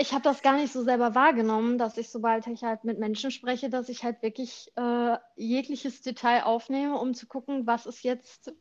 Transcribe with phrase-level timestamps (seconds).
[0.00, 3.30] ich habe das gar nicht so selber wahrgenommen, dass ich, sobald ich halt mit Menschen
[3.30, 8.52] spreche, dass ich halt wirklich äh, jegliches Detail aufnehme, um zu gucken, was ist jetzt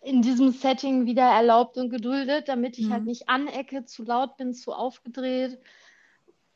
[0.00, 2.94] in diesem Setting wieder erlaubt und geduldet, damit ich halt mhm.
[2.94, 5.58] halt nicht anecke, zu laut bin, zu aufgedreht.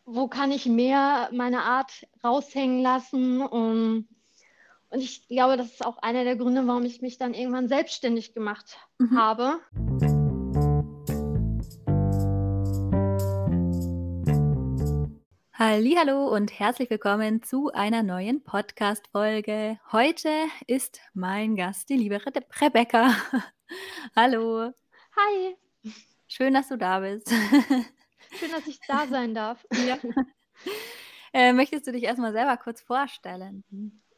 [0.04, 3.41] Wo kann ich mehr meine Art raushängen lassen?
[3.43, 4.09] Und,
[4.91, 8.35] und ich glaube, das ist auch einer der Gründe, warum ich mich dann irgendwann selbstständig
[8.35, 9.19] gemacht mhm.
[9.19, 9.61] habe.
[15.61, 19.80] Hallo und herzlich willkommen zu einer neuen Podcast Folge.
[19.91, 20.30] Heute
[20.69, 23.12] ist mein Gast die liebe Re Rebecca.
[24.15, 24.73] Hallo.
[25.16, 25.56] Hi.
[26.29, 27.29] Schön, dass du da bist.
[28.38, 29.66] Schön, dass ich da sein darf.
[29.84, 29.98] Ja.
[31.32, 33.65] Äh, möchtest du dich erstmal selber kurz vorstellen?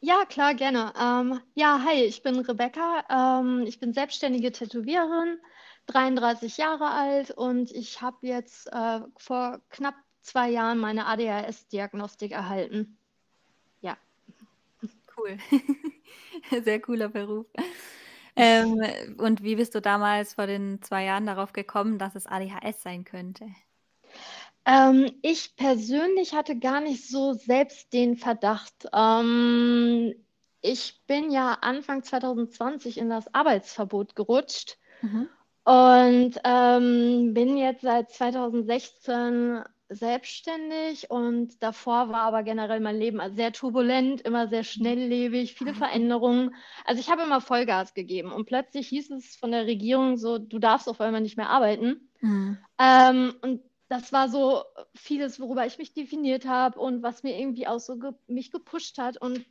[0.03, 0.93] Ja, klar, gerne.
[1.01, 3.03] Ähm, ja, hi, ich bin Rebecca.
[3.09, 5.39] Ähm, ich bin selbstständige Tätowiererin,
[5.87, 12.97] 33 Jahre alt und ich habe jetzt äh, vor knapp zwei Jahren meine ADHS-Diagnostik erhalten.
[13.81, 13.97] Ja.
[15.17, 15.39] Cool.
[16.65, 17.47] Sehr cooler Beruf.
[18.37, 18.81] Ähm,
[19.19, 23.05] und wie bist du damals vor den zwei Jahren darauf gekommen, dass es ADHS sein
[23.05, 23.47] könnte?
[24.67, 28.89] Ähm, ich persönlich hatte gar nicht so selbst den Verdacht.
[28.93, 30.15] Ähm,
[30.63, 35.29] ich bin ja Anfang 2020 in das Arbeitsverbot gerutscht mhm.
[35.65, 43.53] und ähm, bin jetzt seit 2016 selbstständig und davor war aber generell mein Leben sehr
[43.53, 46.55] turbulent, immer sehr schnelllebig, viele Veränderungen.
[46.85, 50.59] Also ich habe immer Vollgas gegeben und plötzlich hieß es von der Regierung so, du
[50.61, 52.09] darfst auf einmal nicht mehr arbeiten.
[52.21, 52.59] Mhm.
[52.79, 54.63] Ähm, und das war so
[54.95, 58.99] vieles, worüber ich mich definiert habe und was mir irgendwie auch so ge mich gepusht
[58.99, 59.45] hat und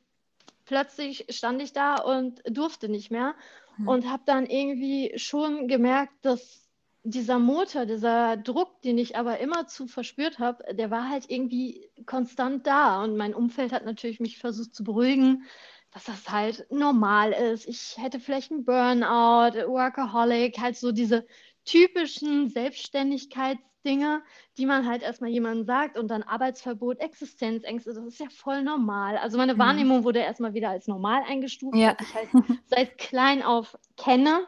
[0.64, 3.36] plötzlich stand ich da und durfte nicht mehr
[3.78, 3.88] mhm.
[3.90, 6.69] und habe dann irgendwie schon gemerkt, dass
[7.10, 11.90] dieser Motor, dieser Druck, den ich aber immer zu verspürt habe, der war halt irgendwie
[12.06, 13.04] konstant da.
[13.04, 15.44] Und mein Umfeld hat natürlich mich versucht zu beruhigen,
[15.92, 17.68] dass das halt normal ist.
[17.68, 21.26] Ich hätte vielleicht einen Burnout, Workaholic, halt so diese
[21.66, 24.22] typischen Selbstständigkeitsdinge,
[24.58, 29.18] die man halt erstmal jemandem sagt und dann Arbeitsverbot, Existenzängste, das ist ja voll normal.
[29.18, 29.60] Also meine mhm.
[29.60, 31.96] Wahrnehmung wurde erstmal wieder als normal eingestuft, ja.
[31.98, 32.30] was ich halt
[32.68, 34.46] seit klein auf kenne.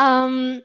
[0.00, 0.62] Ähm,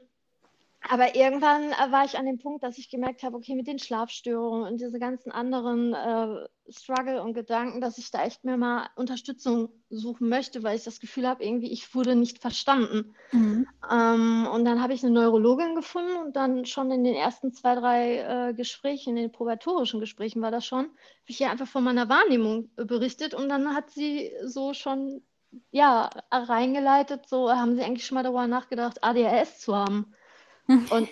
[0.88, 3.78] aber irgendwann äh, war ich an dem Punkt, dass ich gemerkt habe, okay, mit den
[3.78, 8.88] Schlafstörungen und diese ganzen anderen äh, Struggle und Gedanken, dass ich da echt mir mal
[8.96, 13.14] Unterstützung suchen möchte, weil ich das Gefühl habe, irgendwie, ich wurde nicht verstanden.
[13.32, 13.66] Mhm.
[13.90, 17.74] Ähm, und dann habe ich eine Neurologin gefunden und dann schon in den ersten zwei,
[17.74, 20.94] drei äh, Gesprächen, in den probatorischen Gesprächen war das schon, habe
[21.26, 25.22] ich ihr einfach von meiner Wahrnehmung äh, berichtet und dann hat sie so schon,
[25.70, 30.14] ja, reingeleitet, so haben sie eigentlich schon mal darüber nachgedacht, ADHS zu haben.
[30.66, 31.08] Und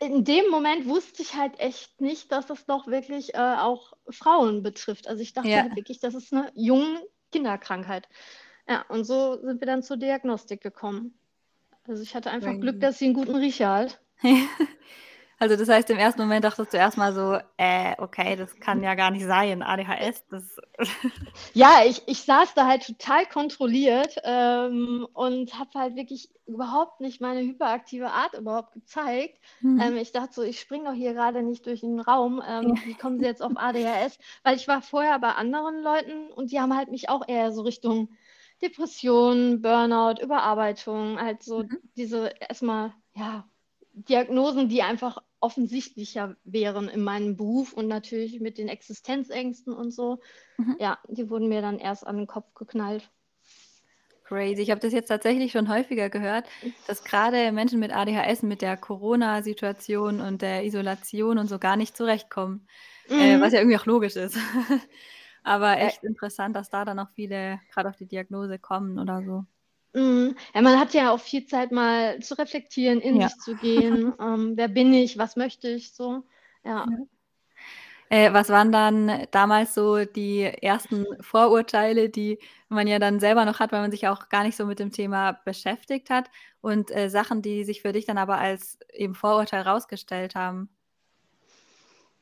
[0.00, 4.62] in dem Moment wusste ich halt echt nicht, dass es doch wirklich äh, auch Frauen
[4.62, 5.08] betrifft.
[5.08, 5.62] Also ich dachte ja.
[5.62, 8.08] halt wirklich, das ist eine junge Kinderkrankheit.
[8.68, 11.14] Ja, und so sind wir dann zur Diagnostik gekommen.
[11.84, 14.00] Also ich hatte einfach Glück, dass sie einen guten Riecher hat.
[15.40, 18.94] Also das heißt, im ersten Moment dachtest du erstmal so, äh, okay, das kann ja
[18.94, 20.26] gar nicht sein, ADHS.
[20.28, 20.44] Das
[21.54, 27.22] ja, ich, ich saß da halt total kontrolliert ähm, und habe halt wirklich überhaupt nicht
[27.22, 29.40] meine hyperaktive Art überhaupt gezeigt.
[29.62, 29.80] Mhm.
[29.80, 32.42] Ähm, ich dachte so, ich springe doch hier gerade nicht durch den Raum.
[32.46, 34.18] Ähm, wie kommen sie jetzt auf ADHS?
[34.42, 37.62] Weil ich war vorher bei anderen Leuten und die haben halt mich auch eher so
[37.62, 38.10] Richtung
[38.60, 41.78] Depression, Burnout, Überarbeitung, halt so mhm.
[41.96, 43.48] diese erstmal, ja,
[44.08, 50.20] Diagnosen, die einfach offensichtlicher wären in meinem Beruf und natürlich mit den Existenzängsten und so.
[50.58, 50.76] Mhm.
[50.78, 53.10] Ja, die wurden mir dann erst an den Kopf geknallt.
[54.24, 54.62] Crazy.
[54.62, 56.46] Ich habe das jetzt tatsächlich schon häufiger gehört,
[56.86, 61.96] dass gerade Menschen mit ADHS mit der Corona-Situation und der Isolation und so gar nicht
[61.96, 62.68] zurechtkommen.
[63.08, 63.20] Äh, mhm.
[63.20, 64.38] Äh, was ja irgendwie auch logisch ist.
[65.42, 69.46] Aber echt interessant, dass da dann auch viele gerade auf die Diagnose kommen oder so.
[69.92, 70.36] Mhm.
[70.54, 73.28] Ja, man hat ja auch viel Zeit mal zu reflektieren, in ja.
[73.28, 74.12] sich zu gehen.
[74.20, 75.18] Ähm, wer bin ich?
[75.18, 75.92] Was möchte ich?
[75.92, 76.22] So,
[76.64, 76.86] ja.
[76.88, 77.06] ja.
[78.10, 83.60] Äh, was waren dann damals so die ersten Vorurteile, die man ja dann selber noch
[83.60, 86.28] hat, weil man sich auch gar nicht so mit dem Thema beschäftigt hat
[86.60, 90.68] und äh, Sachen, die sich für dich dann aber als eben Vorurteil rausgestellt haben?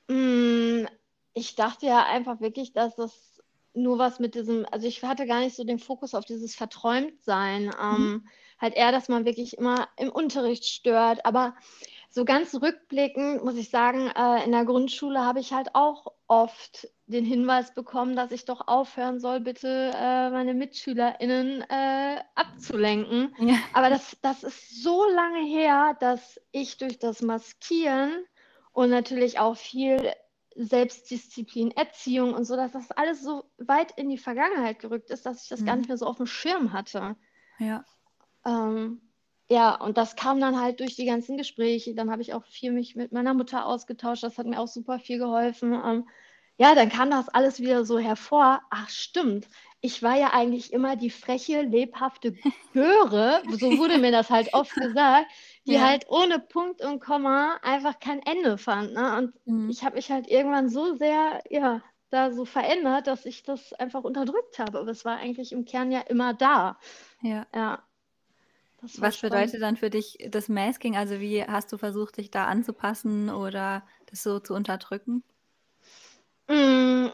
[0.09, 0.87] Mm,
[1.33, 3.38] ich dachte ja einfach wirklich, dass das
[3.83, 7.71] nur was mit diesem, also ich hatte gar nicht so den Fokus auf dieses Verträumtsein.
[7.81, 8.29] Ähm, mhm.
[8.61, 11.25] Halt eher, dass man wirklich immer im Unterricht stört.
[11.25, 11.55] Aber
[12.11, 16.89] so ganz rückblickend muss ich sagen, äh, in der Grundschule habe ich halt auch oft
[17.07, 23.35] den Hinweis bekommen, dass ich doch aufhören soll, bitte äh, meine MitschülerInnen äh, abzulenken.
[23.39, 23.57] Ja.
[23.73, 28.13] Aber das, das ist so lange her, dass ich durch das Maskieren
[28.73, 30.13] und natürlich auch viel
[30.59, 35.45] Selbstdisziplin, Erziehung und so, dass das alles so weit in die Vergangenheit gerückt ist, dass
[35.45, 35.67] ich das mhm.
[35.67, 37.17] gar nicht mehr so auf dem Schirm hatte.
[37.59, 37.85] Ja.
[38.45, 39.01] Ähm,
[39.49, 41.95] ja, und das kam dann halt durch die ganzen Gespräche.
[41.95, 44.23] Dann habe ich auch viel mich mit meiner Mutter ausgetauscht.
[44.23, 45.73] Das hat mir auch super viel geholfen.
[45.73, 46.09] Ähm,
[46.59, 48.61] ja, dann kam das alles wieder so hervor.
[48.71, 49.49] Ach, stimmt.
[49.81, 52.33] Ich war ja eigentlich immer die freche, lebhafte
[52.73, 55.31] Göre, so wurde mir das halt oft gesagt,
[55.69, 55.83] die ja.
[55.83, 58.95] halt ohne Punkt und Komma einfach kein Ende fand.
[58.95, 59.19] Ne?
[59.19, 59.69] Und mhm.
[59.69, 64.03] ich habe mich halt irgendwann so sehr, ja, da so verändert, dass ich das einfach
[64.03, 64.79] unterdrückt habe.
[64.79, 66.79] Aber es war eigentlich im Kern ja immer da.
[67.21, 67.47] Ja.
[67.55, 67.83] Ja.
[68.81, 69.21] Was spannend.
[69.23, 70.97] bedeutet dann für dich das Masking?
[70.97, 75.23] Also wie hast du versucht, dich da anzupassen oder das so zu unterdrücken?
[76.49, 77.09] Mm,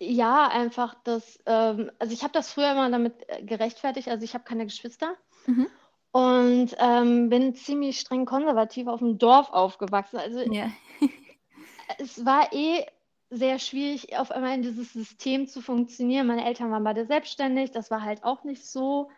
[0.00, 4.34] ja, einfach das, ähm, also ich habe das früher immer damit äh, gerechtfertigt, also ich
[4.34, 5.14] habe keine Geschwister
[5.46, 5.68] mhm.
[6.12, 10.18] Und ähm, bin ziemlich streng konservativ auf dem Dorf aufgewachsen.
[10.18, 10.70] Also ja.
[11.98, 12.84] es war eh
[13.30, 16.26] sehr schwierig, auf einmal in dieses System zu funktionieren.
[16.26, 19.10] Meine Eltern waren beide selbstständig, das war halt auch nicht so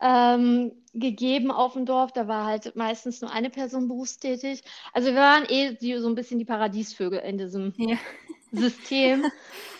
[0.00, 2.12] ähm, gegeben auf dem Dorf.
[2.12, 4.62] Da war halt meistens nur eine Person berufstätig.
[4.92, 7.96] Also wir waren eh so ein bisschen die Paradiesvögel in diesem ja.
[8.52, 9.24] System.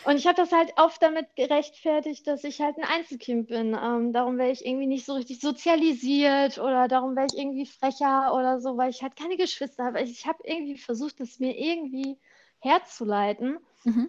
[0.05, 3.76] Und ich habe das halt oft damit gerechtfertigt, dass ich halt ein Einzelkind bin.
[3.81, 8.35] Ähm, darum wäre ich irgendwie nicht so richtig sozialisiert oder darum wäre ich irgendwie frecher
[8.35, 10.00] oder so, weil ich halt keine Geschwister habe.
[10.00, 12.19] Ich habe irgendwie versucht, das mir irgendwie
[12.61, 13.59] herzuleiten.
[13.85, 14.09] Mhm.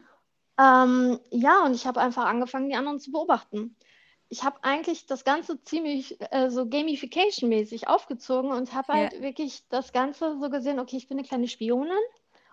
[0.60, 3.76] Ähm, ja, und ich habe einfach angefangen, die anderen zu beobachten
[4.30, 9.22] ich habe eigentlich das Ganze ziemlich äh, so Gamification-mäßig aufgezogen und habe halt ja.
[9.22, 11.98] wirklich das Ganze so gesehen, okay, ich bin eine kleine Spionin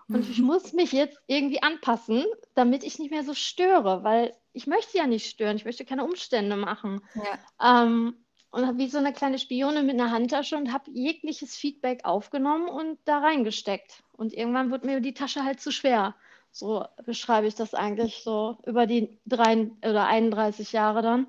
[0.08, 2.24] und ich muss mich jetzt irgendwie anpassen,
[2.54, 6.04] damit ich nicht mehr so störe, weil ich möchte ja nicht stören, ich möchte keine
[6.04, 7.02] Umstände machen.
[7.14, 7.84] Ja.
[7.84, 8.14] Ähm,
[8.50, 12.68] und habe wie so eine kleine Spionin mit einer Handtasche und habe jegliches Feedback aufgenommen
[12.68, 14.02] und da reingesteckt.
[14.12, 16.14] Und irgendwann wurde mir die Tasche halt zu schwer.
[16.52, 21.26] So beschreibe ich das eigentlich so über die drei oder 31 Jahre dann.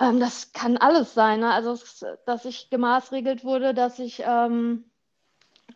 [0.00, 1.40] Ähm, das kann alles sein.
[1.40, 1.52] Ne?
[1.52, 1.78] Also,
[2.26, 4.89] dass ich gemaßregelt wurde, dass ich ähm,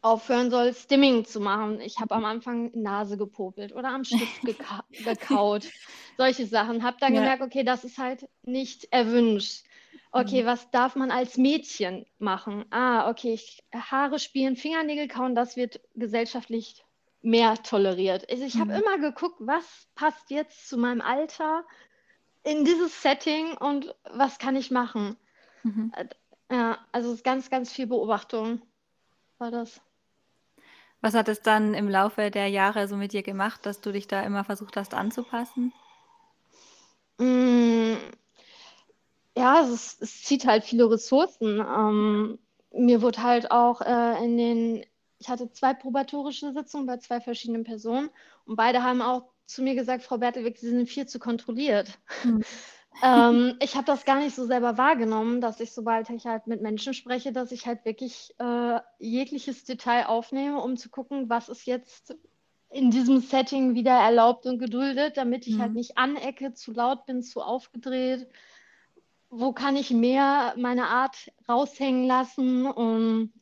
[0.05, 1.81] aufhören soll, Stimming zu machen.
[1.81, 5.69] Ich habe am Anfang Nase gepopelt oder am Stift geka gekaut.
[6.17, 6.83] Solche Sachen.
[6.83, 7.21] Habe dann ja.
[7.21, 9.65] gemerkt, okay, das ist halt nicht erwünscht.
[10.12, 10.47] Okay, mhm.
[10.47, 12.67] was darf man als Mädchen machen?
[12.71, 16.85] Ah, okay, ich, Haare spielen, Fingernägel kauen, das wird gesellschaftlich
[17.23, 18.31] mehr toleriert.
[18.31, 18.61] Also ich mhm.
[18.61, 21.65] habe immer geguckt, was passt jetzt zu meinem Alter,
[22.43, 25.17] in dieses Setting und was kann ich machen?
[25.62, 25.93] Mhm.
[25.97, 26.06] Äh,
[26.51, 28.61] ja, also es ist ganz, ganz viel Beobachtung
[29.39, 29.81] war das.
[31.05, 34.09] Was hat es dann im Laufe der Jahre so mit dir gemacht, dass du dich
[34.09, 35.71] da immer versucht hast anzupassen?
[37.19, 37.97] Mm,
[39.37, 41.61] ja, es, es, zieht halt viele Ressourcen.
[41.61, 42.39] Ähm,
[42.73, 44.87] mir wurde halt auch äh, in den,
[45.19, 48.09] ich hatte zwei probatorische Sitzungen bei zwei verschiedenen Personen
[48.47, 51.99] und beide haben auch zu mir gesagt, Frau Bertelwig, Sie sind viel zu kontrolliert.
[52.25, 52.43] Mhm.
[53.02, 56.62] ähm, ich habe das gar nicht so selber wahrgenommen, dass ich, sobald ich halt mit
[56.62, 61.67] Menschen spreche, dass ich halt wirklich äh, jegliches Detail aufnehme, um zu gucken, was ist
[61.67, 62.17] jetzt
[62.70, 65.62] in diesem Setting wieder erlaubt und geduldet, damit ich halt mhm.
[65.62, 68.29] halt nicht anecke, zu laut bin, zu aufgedreht.
[69.31, 72.67] Wo kann ich mehr meine Art raushängen lassen?
[72.67, 73.32] Und,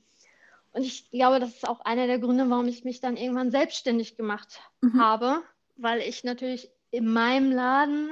[0.73, 4.17] und ich glaube, das ist auch einer der Gründe, warum ich mich dann irgendwann selbstständig
[4.17, 5.01] gemacht mhm.
[5.01, 5.43] habe,
[5.77, 8.11] weil ich natürlich in meinem Laden,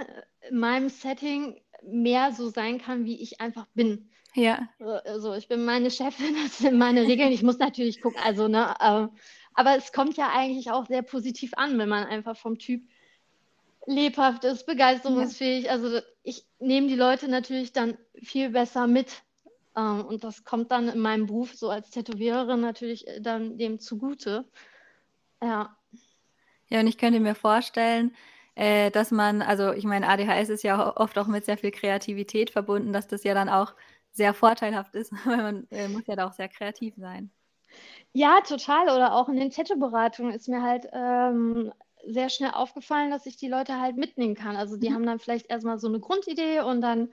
[0.51, 4.11] meinem Setting mehr so sein kann, wie ich einfach bin.
[4.35, 4.69] Ja.
[5.05, 7.33] Also ich bin meine Chefin, das sind meine Regeln.
[7.33, 9.09] Ich muss natürlich gucken, also ne, äh,
[9.55, 12.83] aber es kommt ja eigentlich auch sehr positiv an, wenn man einfach vom Typ
[13.87, 15.65] lebhaft ist, begeisterungsfähig.
[15.65, 15.73] Ja.
[15.73, 19.23] Also ich nehme die Leute natürlich dann viel besser mit.
[19.77, 23.81] Ähm, und das kommt dann in meinem Beruf so als Tätowiererin natürlich äh, dann dem
[23.81, 24.45] zugute.
[25.43, 25.77] Ja.
[26.69, 28.15] Ja, und ich könnte mir vorstellen,
[28.55, 32.51] äh, dass man, also ich meine, ADHS ist ja oft auch mit sehr viel Kreativität
[32.51, 33.75] verbunden, dass das ja dann auch
[34.13, 37.31] sehr vorteilhaft ist, weil man äh, muss ja da auch sehr kreativ sein.
[38.13, 38.85] Ja, total.
[38.85, 41.73] Oder auch in den Tattoo-Beratungen ist mir halt ähm,
[42.07, 44.57] sehr schnell aufgefallen, dass ich die Leute halt mitnehmen kann.
[44.57, 44.95] Also die mhm.
[44.95, 47.13] haben dann vielleicht erstmal so eine Grundidee und dann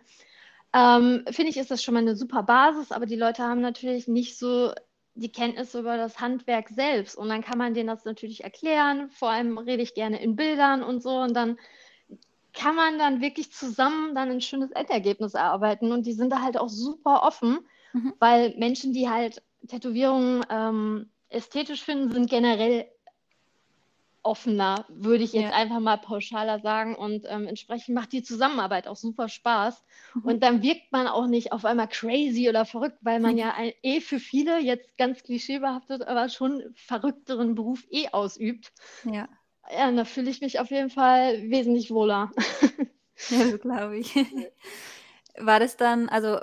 [0.73, 4.07] ähm, finde ich, ist das schon mal eine super Basis, aber die Leute haben natürlich
[4.07, 4.73] nicht so
[5.17, 7.17] die Kenntnis über das Handwerk selbst.
[7.17, 9.09] Und dann kann man denen das natürlich erklären.
[9.09, 11.17] Vor allem rede ich gerne in Bildern und so.
[11.17, 11.57] Und dann
[12.53, 15.91] kann man dann wirklich zusammen dann ein schönes Endergebnis erarbeiten.
[15.91, 17.59] Und die sind da halt auch super offen,
[17.93, 18.13] mhm.
[18.19, 22.85] weil Menschen, die halt Tätowierungen ähm, ästhetisch finden, sind generell
[24.27, 25.55] offener, würde ich jetzt ja.
[25.55, 26.95] einfach mal pauschaler sagen.
[26.95, 29.83] Und ähm, entsprechend macht die Zusammenarbeit auch super Spaß.
[30.13, 30.21] Mhm.
[30.23, 33.71] Und dann wirkt man auch nicht auf einmal crazy oder verrückt, weil man ja ein,
[33.81, 38.73] eh für viele, jetzt ganz klischeebehaftet, aber schon verrückteren Beruf eh ausübt.
[39.05, 39.29] Ja.
[39.71, 42.31] ja, da fühle ich mich auf jeden Fall wesentlich wohler.
[43.29, 44.13] Ja, so glaube ich.
[45.39, 46.37] War das dann, also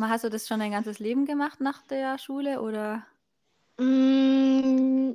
[0.00, 3.06] hast du das schon dein ganzes Leben gemacht nach der Schule oder?
[3.78, 5.12] Mm,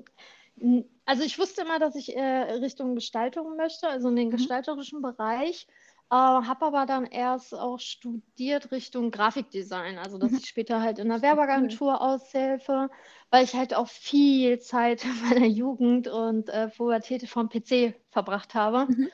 [1.06, 4.32] also ich wusste immer, dass ich äh, Richtung Gestaltung möchte, also in den Mhm.
[4.32, 5.68] gestalterischen Bereich.
[6.12, 10.38] Äh, habe aber dann erst auch studiert Richtung Grafikdesign, also dass Mhm.
[10.38, 11.22] ich später halt in cool.
[11.22, 12.90] Werbeagentur aushelfe,
[13.32, 18.54] weil ich halt auch viel Zeit in meiner Jugend und äh, Pubertät vom PC verbracht
[18.54, 18.88] habe.
[18.88, 19.10] Mhm.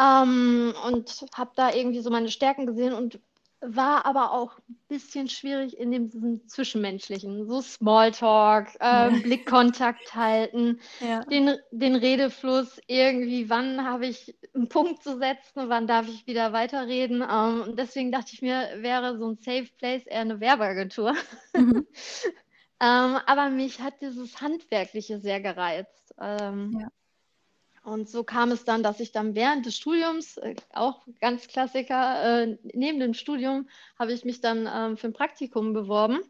[0.00, 3.20] Ähm, und habe da irgendwie so meine Stärken gesehen und
[3.62, 9.08] war aber auch ein bisschen schwierig in dem diesem Zwischenmenschlichen, so Smalltalk, Ja.
[9.08, 11.24] ähm, Blickkontakt halten, Ja.
[11.30, 16.52] den, den Redefluss irgendwie, wann habe ich einen Punkt zu setzen, wann darf ich wieder
[16.52, 17.22] weiterreden.
[17.22, 21.14] Ähm, und deswegen dachte ich mir, wäre so ein Safe Place eher eine Werbeagentur.
[21.54, 21.86] Mhm.
[22.80, 26.12] Ähm, aber mich hat dieses Handwerkliche sehr gereizt.
[26.20, 26.88] Ähm, Ja.
[27.82, 32.42] Und so kam es dann, dass ich dann während des Studiums, äh, auch ganz Klassiker,
[32.44, 36.20] äh, neben dem Studium habe ich mich dann ähm, für ein Praktikum beworben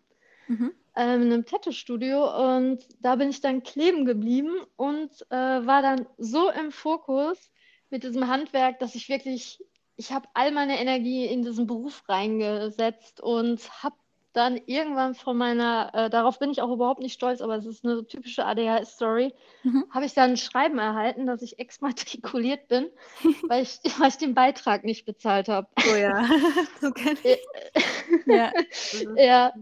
[0.49, 0.73] Mhm.
[0.97, 6.06] ähm, in einem Tattoo-Studio und da bin ich dann kleben geblieben und äh, war dann
[6.18, 7.50] so im Fokus
[7.90, 9.59] mit diesem Handwerk, dass ich wirklich,
[9.97, 13.97] ich habe all meine Energie in diesen Beruf reingesetzt und habe
[14.32, 17.84] dann irgendwann von meiner, äh, darauf bin ich auch überhaupt nicht stolz, aber es ist
[17.84, 19.34] eine typische ADHS-Story,
[19.64, 19.84] Mhm.
[19.90, 22.90] habe ich dann ein Schreiben erhalten, dass ich exmatrikuliert bin,
[23.48, 25.68] weil ich, weil ich den Beitrag nicht bezahlt habe.
[25.90, 26.24] Oh ja,
[26.80, 28.26] so kenn Äh, ich.
[28.26, 28.52] Ja.
[28.52, 29.52] Das ist- Ja,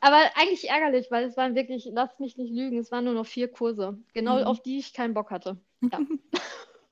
[0.00, 3.26] aber eigentlich ärgerlich, weil es waren wirklich, lass mich nicht lügen, es waren nur noch
[3.26, 4.44] vier Kurse, genau Mhm.
[4.44, 5.58] auf die ich keinen Bock hatte.
[5.82, 6.00] Ja.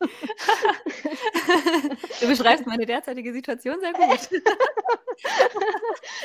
[2.20, 4.30] Du beschreibst meine derzeitige Situation sehr gut.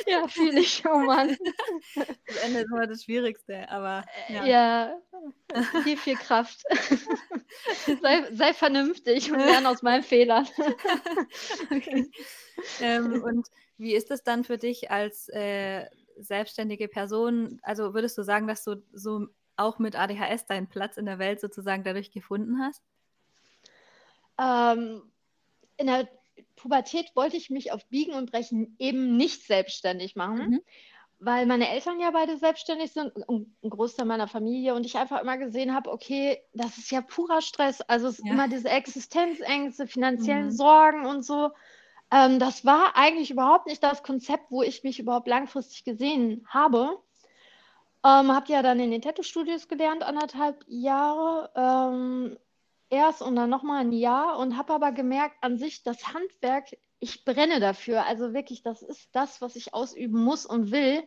[0.06, 1.36] Ja, fühle ich, oh Mann.
[2.26, 4.44] Das Ende ist immer das Schwierigste, aber ja.
[4.44, 4.98] Ja,
[5.84, 6.64] viel, viel Kraft.
[8.02, 10.46] Sei, sei vernünftig und lerne aus meinen Fehlern.
[11.70, 12.10] Okay.
[12.80, 17.60] Ähm, und wie ist es dann für dich als äh, selbstständige Person?
[17.62, 21.40] Also würdest du sagen, dass du so auch mit ADHS deinen Platz in der Welt
[21.40, 22.82] sozusagen dadurch gefunden hast?
[24.38, 25.02] Ähm,
[25.76, 26.08] in der
[26.56, 30.62] Pubertät wollte ich mich auf Biegen und Brechen eben nicht selbstständig machen, Mhm.
[31.20, 35.20] weil meine Eltern ja beide selbstständig sind und ein Großteil meiner Familie und ich einfach
[35.20, 37.80] immer gesehen habe, okay, das ist ja purer Stress.
[37.82, 38.30] Also es Ja.
[38.30, 40.52] immer diese Existenzängste, finanziellen Mhm.
[40.52, 41.50] Sorgen und so.
[42.12, 46.98] Ähm, das war eigentlich überhaupt nicht das Konzept, wo ich mich überhaupt langfristig gesehen habe.
[48.04, 52.38] Ähm, habe ja dann in den Tattoo-Studios gelernt, anderthalb Jahre ähm,
[52.90, 56.66] erst und dann nochmal ein Jahr und habe aber gemerkt, an sich das Handwerk,
[57.00, 58.06] ich brenne dafür.
[58.06, 61.02] Also wirklich, das ist das, was ich ausüben muss und will.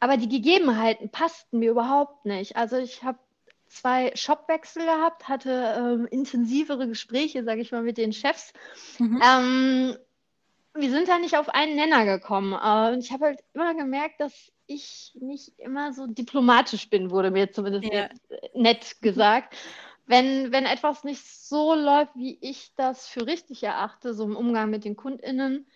[0.00, 2.56] Aber die Gegebenheiten passten mir überhaupt nicht.
[2.56, 3.18] Also ich habe
[3.66, 8.52] zwei Shopwechsel gehabt, hatte ähm, intensivere Gespräche, sage ich mal, mit den Chefs.
[8.98, 9.20] Mhm.
[9.24, 9.96] Ähm,
[10.74, 12.52] wir sind da nicht auf einen Nenner gekommen.
[12.52, 17.30] Äh, und ich habe halt immer gemerkt, dass ich nicht immer so diplomatisch bin, wurde
[17.30, 18.02] mir zumindest Ja.
[18.02, 19.56] jetzt äh, nett gesagt.
[20.06, 24.70] Wenn, wenn etwas nicht so läuft, wie ich das für richtig erachte, so im Umgang
[24.70, 25.66] mit den KundInnen,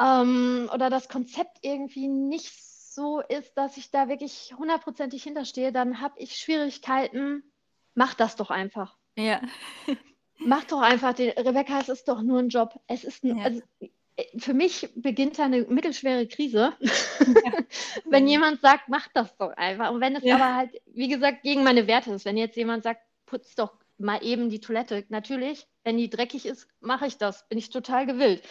[0.00, 2.52] ähm, oder das Konzept irgendwie nicht
[2.94, 7.42] so ist, dass ich da wirklich hundertprozentig hinterstehe, dann habe ich Schwierigkeiten.
[7.94, 8.96] Mach das doch einfach.
[9.16, 9.40] Ja.
[10.40, 12.78] Mach doch einfach den, Rebecca, es ist doch nur ein Job.
[12.86, 13.44] Es ist ein, Ja.
[13.44, 16.74] also, äh, für mich beginnt da eine mittelschwere Krise,
[18.10, 18.28] wenn Mhm.
[18.28, 19.90] jemand sagt, mach das doch einfach.
[19.90, 20.36] Und wenn es Ja.
[20.36, 24.22] aber halt, wie gesagt, gegen meine Werte ist, wenn jetzt jemand sagt, putz doch mal
[24.24, 28.42] eben die Toilette, natürlich, wenn die dreckig ist, mache ich das, bin ich total gewillt.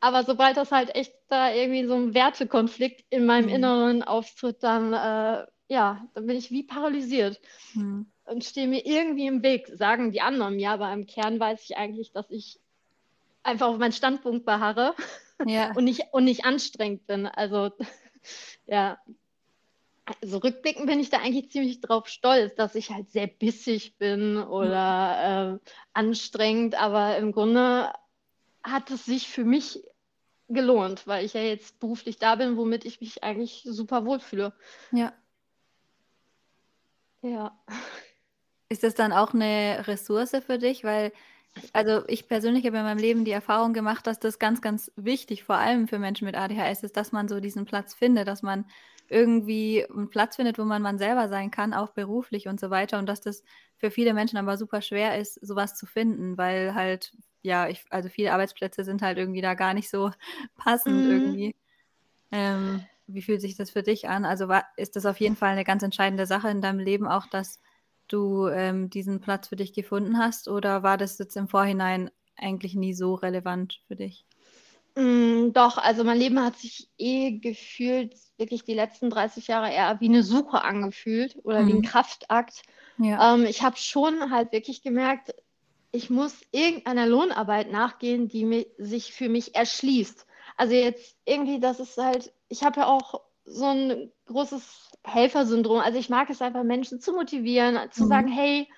[0.00, 3.54] Aber sobald das halt echt da irgendwie so ein Wertekonflikt in meinem Mhm.
[3.54, 7.40] Inneren auftritt, dann, äh, ja, dann bin ich wie paralysiert
[7.74, 8.06] Mhm.
[8.24, 11.76] und stehe mir irgendwie im Weg, sagen die anderen mir, aber im Kern weiß ich
[11.76, 12.58] eigentlich, dass ich
[13.42, 14.94] einfach auf meinen Standpunkt beharre
[15.46, 15.72] Ja.
[15.76, 17.26] und nicht, und nicht anstrengend bin.
[17.26, 17.70] Also,
[18.66, 18.98] ja.
[20.20, 24.36] Also rückblickend bin ich da eigentlich ziemlich drauf stolz, dass ich halt sehr bissig bin
[24.36, 27.92] oder äh, anstrengend, aber im Grunde
[28.64, 29.80] hat es sich für mich
[30.48, 34.52] gelohnt, weil ich ja jetzt beruflich da bin, womit ich mich eigentlich super wohlfühle.
[34.90, 35.12] Ja.
[37.22, 37.56] Ja.
[38.68, 40.82] Ist das dann auch eine Ressource für dich?
[40.82, 41.12] Weil,
[41.72, 45.44] also ich persönlich habe in meinem Leben die Erfahrung gemacht, dass das ganz, ganz wichtig,
[45.44, 48.66] vor allem für Menschen mit ADHS, ist, dass man so diesen Platz findet, dass man
[49.08, 52.98] irgendwie einen Platz findet, wo man man selber sein kann, auch beruflich und so weiter.
[52.98, 53.44] Und dass das
[53.76, 58.08] für viele Menschen aber super schwer ist, sowas zu finden, weil halt, ja, ich, also
[58.08, 60.10] viele Arbeitsplätze sind halt irgendwie da gar nicht so
[60.56, 61.10] passend Mhm.
[61.10, 61.54] irgendwie.
[62.30, 64.24] Ähm, wie fühlt sich das für dich an?
[64.24, 67.26] Also war, ist das auf jeden Fall eine ganz entscheidende Sache in deinem Leben auch,
[67.26, 67.60] dass
[68.08, 70.48] du ähm, diesen Platz für dich gefunden hast?
[70.48, 74.24] Oder war das jetzt im Vorhinein eigentlich nie so relevant für dich?
[74.94, 80.00] Mm, doch, also mein Leben hat sich eh gefühlt, wirklich die letzten 30 Jahre eher
[80.00, 81.66] wie eine Suche angefühlt oder mhm.
[81.66, 81.82] wie ein mhm.
[81.82, 82.62] Kraftakt.
[82.98, 83.34] Ja.
[83.34, 85.34] Ähm, ich habe schon halt wirklich gemerkt,
[85.92, 90.26] ich muss irgendeiner Lohnarbeit nachgehen, die mir, sich für mich erschließt.
[90.56, 95.80] Also jetzt irgendwie, das ist halt, ich habe ja auch so ein großes Helfersyndrom.
[95.80, 98.08] Also ich mag es einfach, Menschen zu motivieren, zu mhm.
[98.08, 98.68] sagen, hey,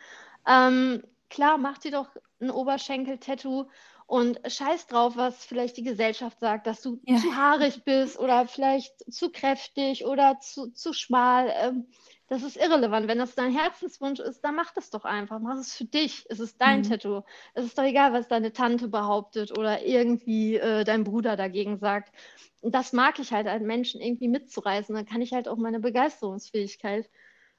[0.47, 2.09] ähm, klar, mach dir doch
[2.41, 3.67] ein Oberschenkel-Tattoo
[4.07, 7.17] und scheiß drauf, was vielleicht die Gesellschaft sagt, dass du ja.
[7.17, 11.53] zu haarig bist oder vielleicht zu kräftig oder zu, zu schmal.
[11.57, 11.87] Ähm,
[12.29, 13.07] das ist irrelevant.
[13.07, 15.41] Wenn das dein Herzenswunsch ist, dann mach das doch einfach.
[15.41, 16.25] Mach es für dich.
[16.31, 16.85] Es ist dein mhm.
[16.85, 17.23] Tattoo.
[17.53, 22.15] Es ist doch egal, was deine Tante behauptet oder irgendwie äh, dein Bruder dagegen sagt.
[22.61, 24.95] Und das mag ich halt als Menschen irgendwie mitzureißen.
[24.95, 27.11] Dann kann ich halt auch meine Begeisterungsfähigkeit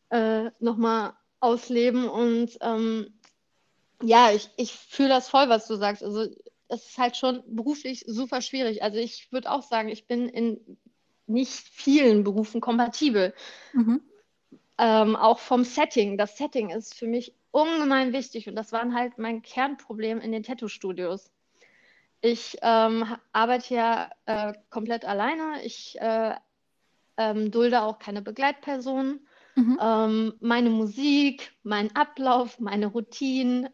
[0.10, 2.10] äh, nochmal ausleben.
[2.10, 3.14] Und ähm,
[4.02, 6.04] ja, ich, ich fühle das voll, was du sagst.
[6.04, 6.22] Also
[6.70, 8.82] es ist halt schon beruflich super schwierig.
[8.82, 10.78] Also ich würde auch sagen, ich bin in
[11.28, 13.34] nicht vielen Berufen kompatibel.
[13.74, 14.02] Mhm.
[14.78, 16.18] Ähm, auch vom Setting.
[16.18, 20.44] Das Setting ist für mich ungemein wichtig und das war halt mein Kernproblem in den
[20.44, 21.32] Tattoo-Studios.
[22.22, 25.64] Ich ähm, arbeite ja äh, komplett alleine.
[25.64, 26.36] Ich äh,
[27.18, 29.28] ähm, dulde auch keine Begleitpersonen.
[29.56, 29.80] Mhm.
[29.82, 33.70] Ähm, meine Musik, mein Ablauf, meine Routinen.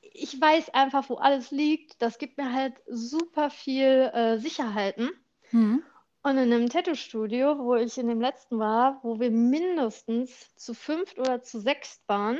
[0.00, 2.02] Ich weiß einfach, wo alles liegt.
[2.02, 5.10] Das gibt mir halt super viel äh, Sicherheiten.
[5.52, 5.82] Mhm.
[6.22, 11.18] Und in einem Tattoo-Studio, wo ich in dem letzten war, wo wir mindestens zu fünft
[11.18, 12.38] oder zu sechst waren,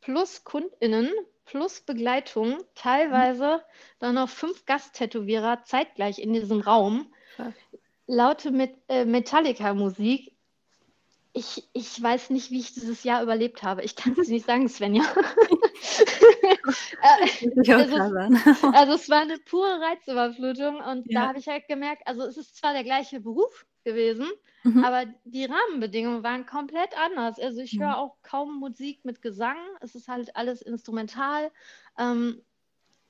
[0.00, 1.10] plus KundInnen,
[1.44, 3.62] plus Begleitung, teilweise
[4.00, 7.12] dann noch fünf Gasttätowierer zeitgleich in diesem Raum.
[7.38, 7.52] Ja.
[8.06, 10.36] Laute Met äh, Metallica-Musik.
[11.32, 13.82] Ich, ich weiß nicht, wie ich dieses Jahr überlebt habe.
[13.82, 15.04] Ich kann es nicht sagen, Svenja.
[17.02, 17.96] Äh, also,
[18.74, 21.22] also, es war eine pure Reizüberflutung und ja.
[21.22, 24.26] da habe ich halt gemerkt, also es ist zwar der gleiche Beruf gewesen,
[24.62, 24.84] mhm.
[24.84, 27.38] aber die Rahmenbedingungen waren komplett anders.
[27.38, 27.84] Also ich mhm.
[27.84, 31.50] höre auch kaum Musik mit Gesang, es ist halt alles instrumental.
[31.98, 32.42] Ähm,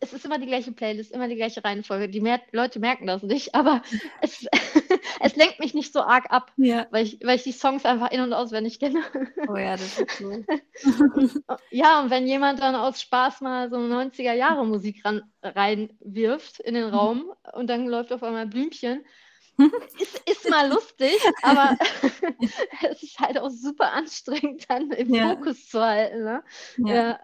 [0.00, 2.08] es ist immer die gleiche Playlist, immer die gleiche Reihenfolge.
[2.08, 3.82] Die Mer Leute merken das nicht, aber
[4.20, 4.46] es,
[5.20, 6.86] es lenkt mich nicht so arg ab, ja.
[6.90, 9.02] weil, ich, weil ich die Songs einfach in- und auswendig kenne.
[9.48, 10.44] Oh ja, das ist cool.
[11.70, 15.02] ja, und wenn jemand dann aus Spaß mal so 90er-Jahre-Musik
[15.42, 16.94] reinwirft in den mhm.
[16.94, 17.58] Raum mhm.
[17.58, 19.04] und dann läuft auf einmal Blümchen,
[19.98, 21.76] ist, ist mal lustig, aber
[22.90, 25.30] es ist halt auch super anstrengend, dann im ja.
[25.30, 26.24] Fokus zu halten.
[26.24, 26.42] Ne?
[26.78, 26.94] Ja.
[26.94, 27.20] Ja.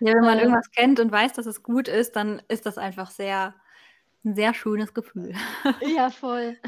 [0.00, 0.14] ja.
[0.14, 3.54] wenn man irgendwas kennt und weiß, dass es gut ist, dann ist das einfach sehr,
[4.24, 5.34] ein sehr schönes Gefühl.
[5.80, 6.58] Ja, voll.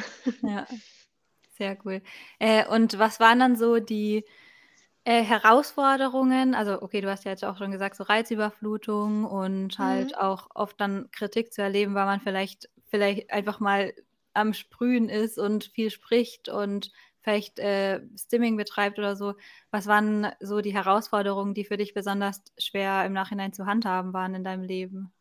[0.43, 0.67] Ja,
[1.59, 2.03] sehr cool.
[2.39, 4.25] Äh, und was waren dann so die
[5.05, 6.55] äh, Herausforderungen?
[6.55, 10.19] Also, okay, du hast ja jetzt auch schon gesagt, so Reizüberflutung und halt mhm.
[10.19, 13.95] auch oft dann Kritik zu erleben, weil man vielleicht vielleicht einfach mal
[14.35, 16.93] am Sprühen ist und viel spricht und
[17.23, 19.35] vielleicht äh, Stimming betreibt oder so.
[19.71, 24.35] Was waren so die Herausforderungen, die für dich besonders schwer im Nachhinein zu handhaben waren
[24.35, 25.13] in deinem Leben?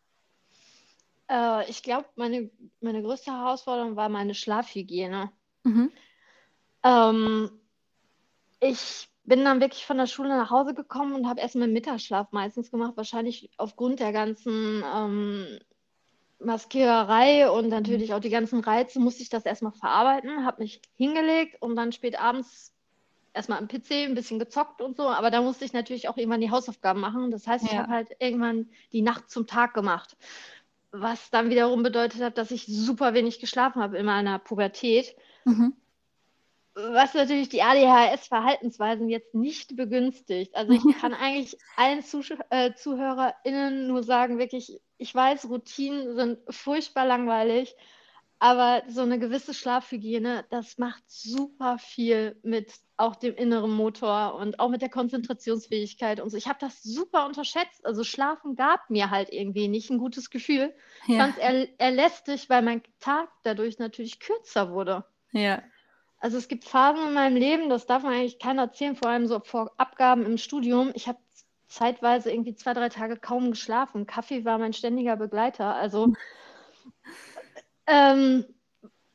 [1.29, 2.49] Äh, ich glaube, meine,
[2.81, 5.31] meine größte Herausforderung war meine Schlafhygiene.
[5.63, 5.91] Mhm.
[6.83, 7.51] Ähm,
[8.59, 12.71] ich bin dann wirklich von der Schule nach Hause gekommen und habe erstmal Mittagsschlaf meistens
[12.71, 15.59] gemacht, wahrscheinlich aufgrund der ganzen ähm,
[16.43, 21.61] Maskiererei und natürlich auch die ganzen Reize musste ich das erstmal verarbeiten, habe mich hingelegt
[21.61, 22.73] und dann spät abends
[23.33, 26.41] erstmal am PC ein bisschen gezockt und so, aber da musste ich natürlich auch irgendwann
[26.41, 27.31] die Hausaufgaben machen.
[27.31, 27.71] Das heißt, ja.
[27.71, 30.17] ich habe halt irgendwann die Nacht zum Tag gemacht,
[30.91, 35.15] was dann wiederum bedeutet hat, dass ich super wenig geschlafen habe in meiner Pubertät.
[35.45, 35.73] Mhm.
[36.73, 40.55] Was natürlich die ADHS-Verhaltensweisen jetzt nicht begünstigt.
[40.55, 46.39] Also ich kann eigentlich allen Zuh äh, ZuhörerInnen nur sagen, wirklich, ich weiß, Routinen sind
[46.49, 47.75] furchtbar langweilig,
[48.37, 54.59] aber so eine gewisse Schlafhygiene, das macht super viel mit auch dem inneren Motor und
[54.59, 56.37] auch mit der Konzentrationsfähigkeit und so.
[56.37, 57.85] Ich habe das super unterschätzt.
[57.85, 60.73] Also Schlafen gab mir halt irgendwie nicht ein gutes Gefühl.
[61.07, 61.13] Ja.
[61.13, 65.03] Ich fand es er erlästig, weil mein Tag dadurch natürlich kürzer wurde.
[65.31, 65.63] Ja.
[66.19, 69.25] Also es gibt Phasen in meinem Leben, das darf man eigentlich keiner erzählen, vor allem
[69.25, 70.91] so vor Abgaben im Studium.
[70.93, 71.17] Ich habe
[71.71, 74.05] zeitweise irgendwie zwei, drei Tage kaum geschlafen.
[74.05, 75.73] Kaffee war mein ständiger Begleiter.
[75.73, 76.13] Also
[77.87, 78.45] ähm,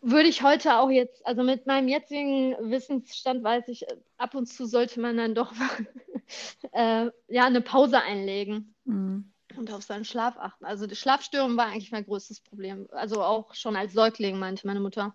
[0.01, 4.67] würde ich heute auch jetzt, also mit meinem jetzigen Wissensstand weiß ich, ab und zu
[4.67, 5.53] sollte man dann doch
[6.73, 8.75] äh, ja, eine Pause einlegen.
[8.85, 9.33] Mhm.
[9.57, 10.65] Und auf seinen Schlaf achten.
[10.65, 12.89] Also die Schlafstörung war eigentlich mein größtes Problem.
[12.91, 15.15] Also auch schon als Säugling meinte meine Mutter,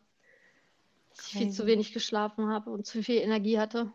[1.09, 3.91] dass ich viel zu wenig geschlafen habe und zu viel Energie hatte.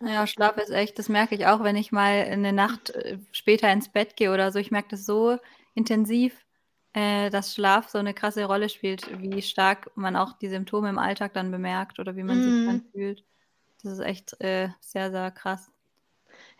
[0.00, 3.72] Ja, Schlaf ist echt, das merke ich auch, wenn ich mal eine Nacht äh, später
[3.72, 4.58] ins Bett gehe oder so.
[4.60, 5.38] Ich merke das so
[5.74, 6.44] intensiv,
[6.92, 10.98] äh, dass Schlaf so eine krasse Rolle spielt, wie stark man auch die Symptome im
[10.98, 12.92] Alltag dann bemerkt oder wie man sich dann Mm.
[12.92, 13.24] fühlt.
[13.82, 15.70] Das ist echt äh, sehr, sehr krass.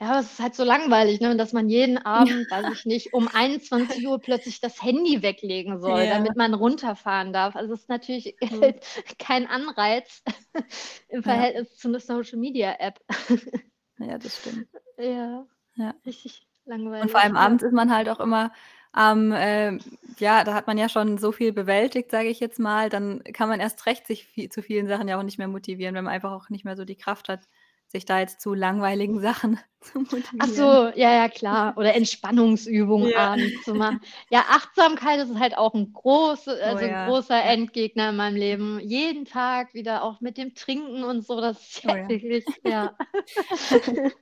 [0.01, 1.37] Ja, aber es ist halt so langweilig, ne?
[1.37, 6.03] dass man jeden Abend, weiß ich nicht, um 21 Uhr plötzlich das Handy weglegen soll,
[6.05, 6.15] Ja.
[6.19, 7.57] damit man runterfahren darf.
[7.57, 8.75] Also es ist natürlich Mhm.
[9.19, 10.23] kein Anreiz
[11.09, 11.23] im Ja.
[11.23, 13.01] Verhältnis zu einer Social Media App.
[13.99, 14.69] Ja, das stimmt.
[14.97, 15.95] Ja, Ja.
[16.07, 17.03] richtig langweilig.
[17.03, 17.41] Und vor allem ja.
[17.41, 18.53] abends ist man halt auch immer
[18.93, 19.81] am, ähm,
[20.21, 22.89] ja, da hat man ja schon so viel bewältigt, sage ich jetzt mal.
[22.91, 25.97] Dann kann man erst recht sich vie zu vielen Sachen ja auch nicht mehr motivieren,
[25.97, 27.49] wenn man einfach auch nicht mehr so die Kraft hat,
[27.89, 30.41] sich da jetzt zu langweiligen Sachen zu motivieren.
[30.41, 30.62] Ach so,
[30.99, 31.77] ja, ja, klar.
[31.77, 33.33] Oder Entspannungsübungen Ja.
[33.33, 34.01] abends zu machen.
[34.31, 37.43] Ja, Achtsamkeit ist halt auch ein, große, also Oh ja, ein großer.
[37.45, 38.81] Endgegner in meinem Leben.
[38.81, 41.41] Jeden Tag wieder auch mit dem Trinken und so.
[41.41, 42.09] Das ist ja, Oh ja.
[42.09, 42.97] wirklich, ja.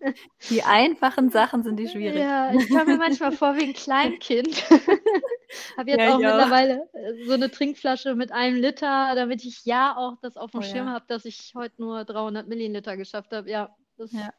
[0.51, 2.17] Die einfachen Sachen sind die schwierig.
[2.21, 4.63] Ja, ich komme mir manchmal vor wie ein Kleinkind.
[5.77, 10.15] Habe jetzt auch mittlerweile äh, so eine Trinkflasche mit einem Liter, damit ich ja auch
[10.23, 13.51] das auf dem Oh Schirm habe, dass ich heute nur 300 Milliliter geschafft habe.
[13.51, 14.31] Ja, das Ja.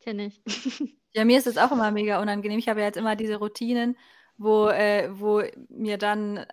[0.00, 0.42] Kenne ich.
[1.12, 2.58] Ja, mir ist es auch immer mega unangenehm.
[2.60, 3.98] Ich habe ja jetzt immer diese Routinen,
[4.38, 6.46] wo, äh, wo mir dann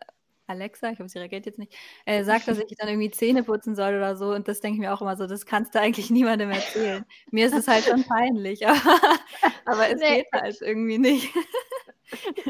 [0.47, 3.75] Alexa, ich hoffe, sie reagiert jetzt nicht, äh, sagt, dass ich dann irgendwie Zähne putzen
[3.75, 4.31] soll oder so.
[4.33, 7.05] Und das denke ich mir auch immer so, das kannst du eigentlich niemandem erzählen.
[7.31, 9.19] Mir ist es halt schon peinlich, aber,
[9.65, 10.23] aber es Nee.
[10.23, 11.31] geht halt irgendwie nicht.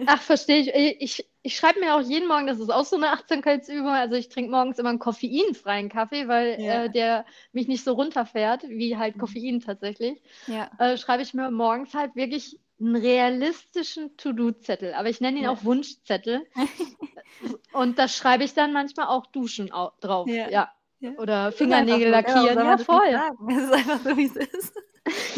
[0.06, 1.02] Ach, verstehe ich.
[1.02, 3.88] Ich, ich schreibe mir auch jeden Morgen, das ist auch so eine Achtsamkeitsübung.
[3.88, 6.86] Also ich trinke morgens immer einen koffeinfreien Kaffee, weil Ja.
[6.86, 9.20] äh, der mich nicht so runterfährt, wie halt Mhm.
[9.20, 10.22] Koffein tatsächlich.
[10.48, 14.94] Ja, Äh, schreibe ich mir morgens halt wirklich einen realistischen To-Do-Zettel.
[14.94, 15.52] Aber ich nenne ihn Ja.
[15.52, 16.46] auch Wunschzettel.
[17.72, 20.28] Und da schreibe ich dann manchmal auch Duschen au drauf.
[20.28, 20.72] Ja.
[21.00, 21.12] Ja.
[21.18, 22.58] Oder Das Fingernägel lackieren.
[22.58, 23.20] Ja, das voll.
[23.50, 24.74] Es ist einfach so, wie es ist.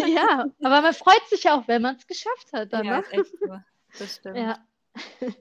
[0.08, 3.02] Ja, aber man freut sich auch, wenn man es geschafft hat dann, Ja, ne?
[3.02, 3.54] ist echt so.
[3.97, 4.38] Das stimmt.
[4.38, 4.60] Ja.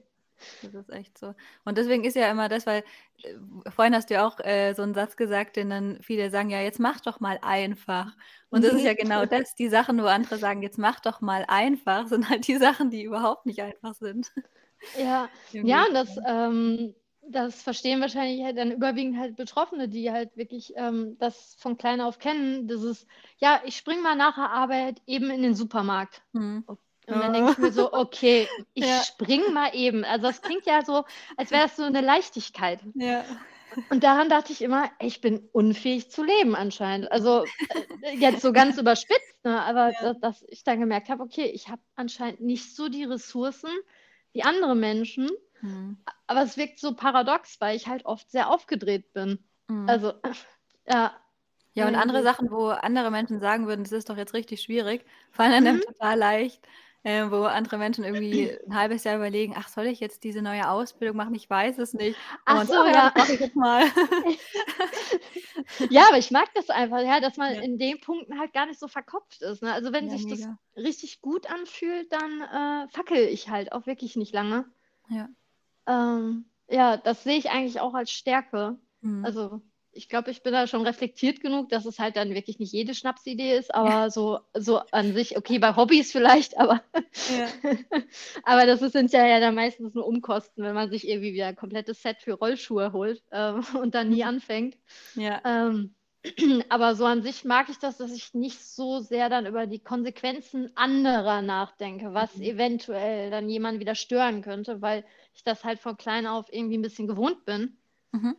[0.61, 1.33] Das ist echt so.
[1.65, 2.83] Und deswegen ist ja immer das, weil
[3.23, 3.33] äh,
[3.69, 6.61] vorhin hast du ja auch äh, so einen Satz gesagt, den dann viele sagen, ja,
[6.61, 8.15] jetzt mach doch mal einfach.
[8.49, 11.45] Und das ist ja genau das, die Sachen, wo andere sagen, jetzt mach doch mal
[11.47, 14.31] einfach, sind halt die Sachen, die überhaupt nicht einfach sind.
[14.97, 20.73] Ja, ja, das, ähm, das verstehen wahrscheinlich halt dann überwiegend halt Betroffene, die halt wirklich
[20.75, 22.67] ähm, das von klein auf kennen.
[22.67, 23.05] Dieses,
[23.37, 26.23] ja, ich spring mal nach der Arbeit eben in den Supermarkt.
[26.33, 26.63] Hm.
[27.09, 29.01] Und dann denke ich mir so, okay, ich Ja.
[29.03, 30.03] spring mal eben.
[30.05, 31.05] Also das klingt ja so,
[31.37, 32.81] als wäre das so eine Leichtigkeit.
[32.93, 33.25] Ja.
[33.89, 37.11] Und daran dachte ich immer, ich bin unfähig zu leben anscheinend.
[37.11, 37.45] Also
[38.01, 39.61] äh, jetzt so ganz überspitzt, ne?
[39.63, 40.13] aber Ja.
[40.13, 43.69] dass, dass ich dann gemerkt habe, okay, ich habe anscheinend nicht so die Ressourcen
[44.33, 45.29] wie andere Menschen.
[45.61, 45.97] Hm.
[46.27, 49.39] Aber es wirkt so paradox, weil ich halt oft sehr aufgedreht bin.
[49.67, 49.87] Hm.
[49.87, 50.13] Also,
[50.87, 51.13] ja.
[51.75, 52.23] Ja, und andere irgendwie.
[52.23, 55.81] Sachen, wo andere Menschen sagen würden, das ist doch jetzt richtig schwierig, fallen einem Mhm.
[55.81, 56.67] total leicht.
[57.03, 60.69] Äh, wo andere Menschen irgendwie ein halbes Jahr überlegen, ach, soll ich jetzt diese neue
[60.69, 61.33] Ausbildung machen?
[61.33, 62.17] Ich weiß es nicht.
[62.45, 63.09] Ach so, ach ja, ja.
[63.09, 63.85] das mache ich jetzt mal.
[65.89, 67.61] Ja, aber ich mag das einfach, ja, dass man Ja.
[67.61, 69.61] in den Punkten halt gar nicht so verkopft ist.
[69.61, 69.71] Ne?
[69.73, 70.57] Also wenn Ja, sich das mega.
[70.75, 74.65] richtig gut anfühlt, dann äh, fackel ich halt auch wirklich nicht lange.
[75.09, 75.29] Ja.
[75.87, 78.77] Ähm, ja, das sehe ich eigentlich auch als Stärke.
[79.01, 79.25] Mhm.
[79.25, 82.73] Also ich glaube, ich bin da schon reflektiert genug, dass es halt dann wirklich nicht
[82.73, 86.81] jede Schnapsidee ist, aber so, so an sich, okay, bei Hobbys vielleicht, aber,
[87.27, 87.53] Ja.
[88.43, 91.55] aber das sind ja, ja dann meistens nur Umkosten, wenn man sich irgendwie wieder ein
[91.55, 94.77] komplettes Set für Rollschuhe holt ähm, und dann nie anfängt.
[95.15, 95.41] Ja.
[95.43, 95.95] Ähm,
[96.69, 99.79] aber so an sich mag ich das, dass ich nicht so sehr dann über die
[99.79, 102.41] Konsequenzen anderer nachdenke, was Mhm.
[102.41, 106.81] eventuell dann jemanden wieder stören könnte, weil ich das halt von klein auf irgendwie ein
[106.81, 107.77] bisschen gewohnt bin,
[108.13, 108.35] Mhm.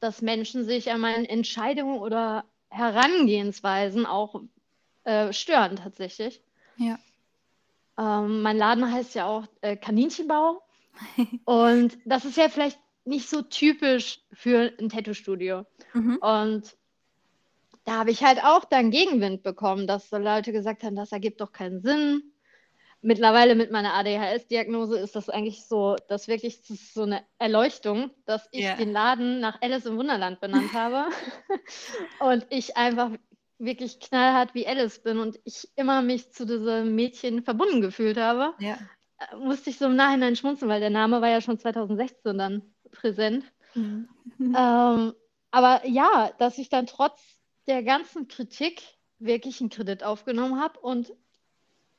[0.00, 4.42] Dass Menschen sich an meinen Entscheidungen oder Herangehensweisen auch
[5.04, 6.42] äh, stören tatsächlich.
[6.76, 6.98] Ja.
[7.98, 10.62] Ähm, mein Laden heißt ja auch äh, Kaninchenbau
[11.44, 15.64] und das ist ja vielleicht nicht so typisch für ein Tattoo-Studio.
[15.94, 16.16] Mhm.
[16.16, 16.76] Und
[17.84, 21.40] da habe ich halt auch dann Gegenwind bekommen, dass so Leute gesagt haben, das ergibt
[21.40, 22.32] doch keinen Sinn.
[23.02, 28.48] Mittlerweile mit meiner ADHS-Diagnose ist das eigentlich so, dass wirklich das so eine Erleuchtung, dass
[28.52, 28.76] ich Ja.
[28.76, 31.06] den Laden nach Alice im Wunderland benannt habe
[32.20, 33.10] und ich einfach
[33.58, 38.54] wirklich knallhart wie Alice bin und ich immer mich zu diesem Mädchen verbunden gefühlt habe,
[38.58, 38.78] Ja.
[39.18, 42.74] äh, musste ich so im Nachhinein schmunzeln, weil der Name war ja schon 2016 dann
[42.90, 43.44] präsent.
[43.74, 44.08] Mhm.
[44.56, 45.14] Ähm,
[45.50, 47.20] aber ja, dass ich dann trotz
[47.66, 48.82] der ganzen Kritik
[49.18, 51.12] wirklich einen Kredit aufgenommen habe und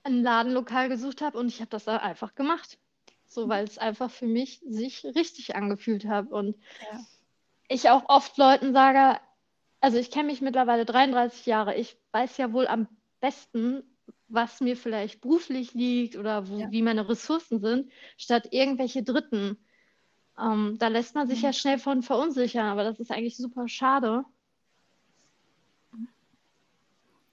[0.08, 2.80] ein Ladenlokal gesucht habe und ich habe das dann einfach gemacht.
[3.26, 6.32] So, weil es einfach für mich sich richtig angefühlt hat.
[6.32, 7.06] Und Ja.
[7.68, 9.20] ich auch oft Leuten sage,
[9.82, 12.88] also ich kenne mich mittlerweile 33 Jahre, ich weiß ja wohl am
[13.20, 13.84] besten,
[14.28, 16.72] was mir vielleicht beruflich liegt oder wo, Ja.
[16.72, 19.58] wie meine Ressourcen sind, statt irgendwelche Dritten.
[20.40, 21.54] Ähm, da lässt man sich ja Mhm.
[21.54, 24.24] schnell von verunsichern, aber das ist eigentlich super schade.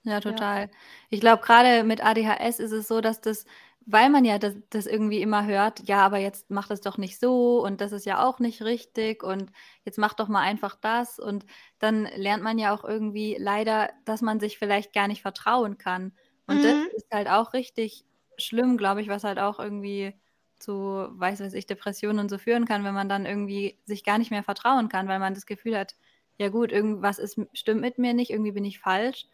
[0.07, 0.45] Ja, Ja.
[0.45, 0.71] total.
[1.09, 3.45] Ich glaube, gerade mit ADHS ist es so, dass das
[3.87, 7.19] weil man ja das das irgendwie immer hört: „Ja, aber jetzt mach das doch nicht
[7.21, 9.51] so und das ist ja auch nicht richtig und
[9.85, 11.45] jetzt mach doch mal einfach das.“ Und
[11.79, 16.13] dann lernt man ja auch irgendwie leider, dass man sich vielleicht gar nicht vertrauen kann.
[16.47, 16.89] Und das Mhm.
[16.97, 18.05] ist halt auch richtig
[18.39, 20.15] schlimm, glaube ich, was halt auch irgendwie
[20.59, 20.73] zu,
[21.11, 24.31] weiß weiß ich, Depressionen und so führen kann, wenn man dann irgendwie sich gar nicht
[24.31, 25.95] mehr vertrauen kann, weil man das Gefühl hat:
[26.39, 29.27] „Ja gut, irgendwas ist stimmt mit mir nicht, irgendwie bin ich falsch.“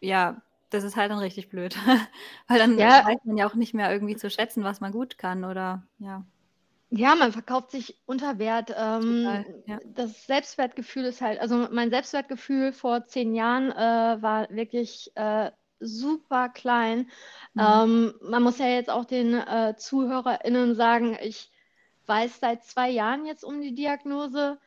[0.00, 1.76] Ja, das ist halt dann richtig blöd,
[2.48, 3.04] weil dann Ja.
[3.04, 6.24] weiß man ja auch nicht mehr irgendwie zu schätzen, was man gut kann oder ja.
[6.90, 8.70] Ja, man verkauft sich unter Wert.
[9.00, 9.78] Total, Ähm, ja.
[9.94, 16.48] das Selbstwertgefühl ist halt also mein Selbstwertgefühl vor 10 Jahren, äh, war wirklich, äh, super
[16.48, 17.08] klein.
[17.54, 17.62] Mhm.
[17.62, 21.50] Ähm, man muss ja jetzt auch den, äh, ZuhörerInnen sagen, ich
[22.06, 24.58] weiß seit 2 Jahren jetzt um die Diagnose.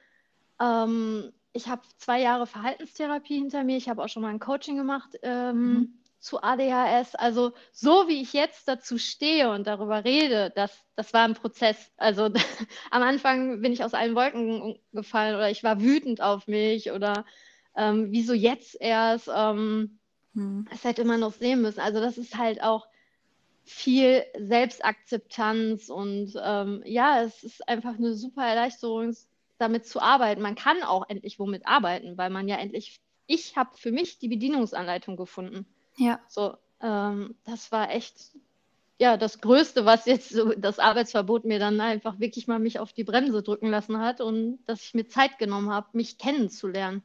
[0.60, 3.78] Ähm, ich habe 2 Jahre Verhaltenstherapie hinter mir.
[3.78, 6.04] Ich habe auch schon mal 'n Coaching gemacht, ähm, Mhm.
[6.20, 7.16] zu ADHS.
[7.16, 11.92] Also, so wie ich jetzt dazu stehe und darüber rede, das das war 'n Prozess.
[11.98, 12.30] Also,
[12.92, 17.26] am Anfang bin ich aus allen Wolken gefallen oder ich war wütend auf mich oder,
[17.78, 19.30] ähm, wieso jetzt erst?
[19.34, 20.00] Ähm,
[20.36, 20.74] Mhm.
[20.74, 21.80] es hätte man noch sehen müssen.
[21.82, 22.88] Also, das ist halt auch
[23.66, 29.16] viel Selbstakzeptanz und, ähm, ja, es ist einfach 'ne super Erleichterung,
[29.58, 30.42] damit zu arbeiten.
[30.42, 34.28] Man kann auch endlich womit arbeiten, weil man ja endlich ich habe für mich die
[34.28, 35.66] Bedienungsanleitung gefunden.
[35.98, 36.20] Ja.
[36.28, 38.32] So, ähm, das war echt,
[39.00, 42.94] ja, das Größte, was jetzt so das Arbeitsverbot mir dann einfach wirklich mal mich auf
[42.94, 47.04] die Bremse drücken lassen hat und dass ich mir Zeit genommen habe, mich kennenzulernen.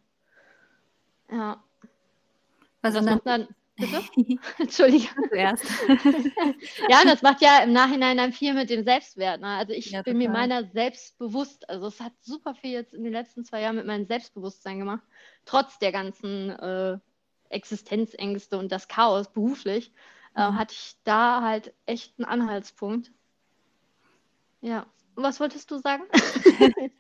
[1.30, 1.62] Ja.
[2.82, 4.02] Also das macht dann bitte?
[4.58, 5.08] Entschuldige.
[5.14, 5.64] Du zuerst.
[6.86, 9.48] Ja, und das macht ja im Nachhinein dann viel mit dem Selbstwert, ne?
[9.56, 11.68] Also, ich Ja, bin mir meiner selbst bewusst.
[11.68, 15.04] Also, es hat super viel jetzt in den letzten 2 Jahren mit meinem Selbstbewusstsein gemacht,
[15.44, 16.98] trotz der ganzen, äh,
[17.50, 19.92] Existenzängste und das Chaos beruflich,
[20.34, 20.52] äh, Mhm.
[20.52, 23.12] hatte ich da halt echt 'n Anhaltspunkt.
[24.62, 24.86] Ja.
[25.16, 26.04] Was wolltest du sagen?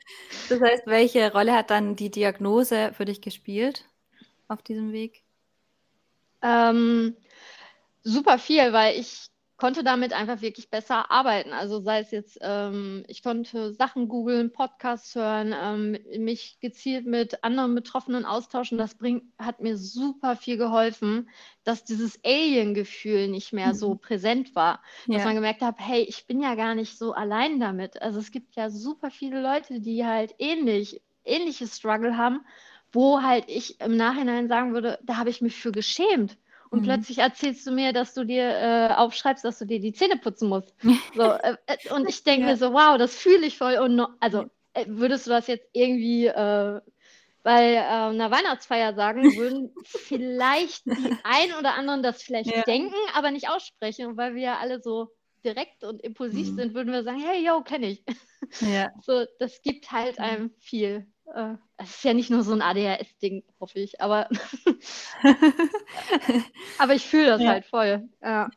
[0.48, 3.84] Das heißt, welche Rolle hat dann die Diagnose für dich gespielt
[4.48, 5.22] auf diesem Weg?
[6.42, 7.16] Ähm,
[8.02, 11.52] super viel, weil ich konnte damit einfach wirklich besser arbeiten.
[11.52, 17.44] Also, sei es jetzt, ähm, ich konnte Sachen googeln, Podcasts hören, ähm, mich gezielt mit
[17.44, 18.78] anderen Betroffenen austauschen.
[18.78, 21.28] Das bringt hat mir super viel geholfen,
[21.64, 23.96] dass dieses Alien-Gefühl nicht mehr so Mhm.
[23.96, 24.82] präsent war.
[25.12, 25.26] Dass Ja.
[25.26, 28.56] man gemerkt hat: „Hey, ich bin ja gar nicht so allein damit.“ Also, es gibt
[28.56, 32.46] ja super viele Leute, die halt ähnlich ähnliches Struggle haben,
[32.92, 36.38] wo halt ich im Nachhinein sagen würde: „Da habe ich mich für geschämt.“
[36.70, 36.82] Und Mhm.
[36.82, 40.48] plötzlich erzählst du mir, dass du dir, äh, aufschreibst, dass du dir die Zähne putzen
[40.48, 40.74] musst.
[41.14, 42.50] So, äh, äh, und ich denke Ja.
[42.50, 45.68] mir so: „Wow, das fühle ich voll.“ Und no also, äh, würdest du das jetzt
[45.72, 46.80] irgendwie, äh,
[47.42, 52.64] bei, äh, 'ner Weihnachtsfeier sagen, würden vielleicht die einen oder anderen das vielleicht Ja.
[52.66, 54.06] denken, aber nicht aussprechen.
[54.06, 55.08] Und weil wir ja alle so
[55.44, 56.54] direkt und impulsiv Mhm.
[56.54, 58.04] sind, würden wir sagen: „Hey, yo, kenne ich.“
[58.60, 58.88] Ja.
[59.00, 61.06] So, das gibt halt einem viel.
[61.38, 64.28] Äh, es ist ja nicht nur so 'n ADHS-Ding, hoffe ich, aber
[66.78, 67.50] aber ich fühle das Ja.
[67.50, 68.48] halt voll, ja.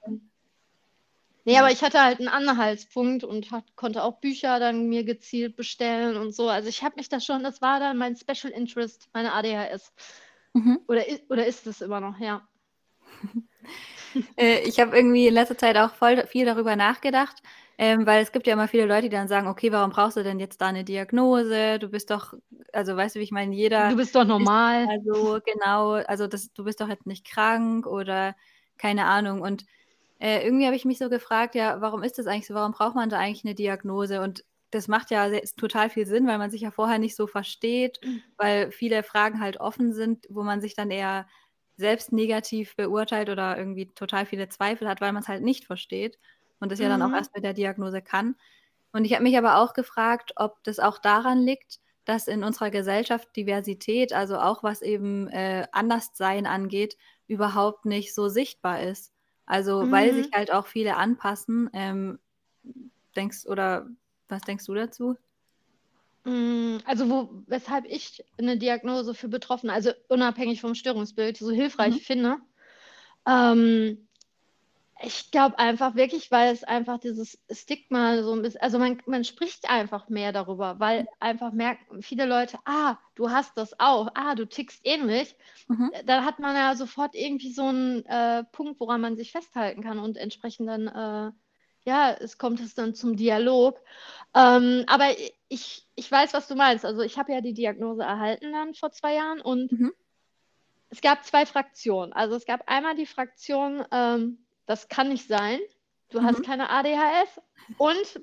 [1.48, 1.60] Ne, Ja.
[1.62, 6.16] aber ich hatte halt 'n Anhaltspunkt und hat konnte auch Bücher dann mir gezielt bestellen
[6.18, 6.50] und so.
[6.50, 9.92] Also, ich habe mich da schon das war dann mein Special Interest, meine ADHS.
[10.54, 10.80] Mhm.
[10.88, 12.48] Oder oder ist es immer noch, ja.
[14.38, 17.42] Äh, ich habe irgendwie in letzter Zeit auch voll viel darüber nachgedacht,
[17.82, 20.24] ähm, weil es gibt ja immer viele Leute, die dann sagen: „Okay, warum brauchst du
[20.24, 21.80] denn jetzt da 'ne Diagnose?
[21.80, 22.36] Du bist doch“
[22.74, 23.56] also, weißt du, wie ich meine?
[23.56, 24.90] Jeder Du bist doch ist normal.
[24.90, 28.36] ja so genau, also, das du bist doch jetzt nicht krank oder
[28.80, 29.42] keine Ahnung.
[29.42, 29.66] Und,
[30.20, 32.54] äh, irgendwie habe ich mich so gefragt: „Ja, warum ist das eigentlich so?
[32.56, 36.28] Warum braucht man da eigentlich 'ne Diagnose?“ Und das macht ja se total viel Sinn,
[36.28, 38.00] weil man sich ja vorher nicht so versteht,
[38.38, 41.28] weil viele Fragen halt offen sind, wo man sich dann eher
[41.78, 46.18] selbst negativ beurteilt oder irgendwie total viele Zweifel hat, weil man's halt nicht versteht
[46.62, 47.18] und das ja dann auch Mhm.
[47.18, 48.38] erst mit der Diagnose kann.
[48.94, 52.72] Und ich habe mich aber auch gefragt, ob das auch daran liegt, dass in unserer
[52.72, 56.98] Gesellschaft Diversität, also auch was eben, äh, Anderssein angeht,
[57.28, 59.14] überhaupt nicht so sichtbar ist.
[59.48, 60.34] Also, weil sich Mhm.
[60.36, 62.20] halt auch viele anpassen, ähm,
[63.18, 63.90] denkst oder
[64.30, 65.18] was denkst du dazu?
[66.26, 72.02] Hm, also, wo weshalb ich 'ne Diagnose für Betroffene, also, unabhängig vom Störungsbild, so Mhm.
[72.02, 72.38] hilfreich finde,
[73.28, 74.08] ähm
[75.04, 79.24] Ich glaube einfach wirklich, weil es einfach dieses Stigma so ein bisschen, also man, man
[79.24, 84.36] spricht einfach mehr darüber, weil einfach merken viele Leute, ah, du hast das auch, ah,
[84.36, 85.36] du tickst ähnlich.
[85.68, 85.92] Mhm.
[86.06, 90.00] Dann hat man ja sofort irgendwie so einen äh, Punkt, woran man sich festhalten kann
[90.00, 91.32] und entsprechend dann, äh,
[91.84, 93.80] ja, es kommt es dann zum Dialog.
[94.36, 95.08] Ähm, aber
[95.48, 96.86] ich, ich weiß, was du meinst.
[96.86, 99.94] Also ich habe ja die Diagnose erhalten dann vor zwei Jahren und mhm.
[100.90, 102.14] es gab zwei Fraktionen.
[102.14, 105.60] Also es gab einmal die Fraktion, ähm, das kann nicht sein,
[106.10, 106.26] du mhm.
[106.26, 107.42] hast keine ADHS.
[107.78, 108.22] Und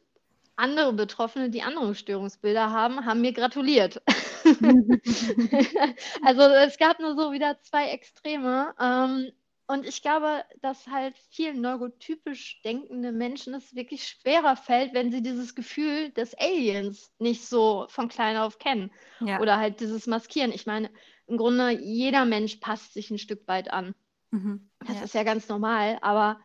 [0.56, 4.02] andere Betroffene, die andere Störungsbilder haben, haben mir gratuliert.
[6.22, 8.74] also es gab nur so wieder zwei Extreme.
[8.80, 9.30] Ähm,
[9.68, 15.22] und ich glaube, dass halt vielen neurotypisch denkende Menschen es wirklich schwerer fällt, wenn sie
[15.22, 18.90] dieses Gefühl des Aliens nicht so von klein auf kennen.
[19.20, 19.40] Ja.
[19.40, 20.52] Oder halt dieses Maskieren.
[20.52, 20.90] Ich meine,
[21.26, 23.94] im Grunde jeder Mensch passt sich ein Stück weit an.
[24.30, 24.68] Mhm.
[24.86, 25.04] Das ja.
[25.04, 25.98] ist ja ganz normal.
[26.02, 26.40] Aber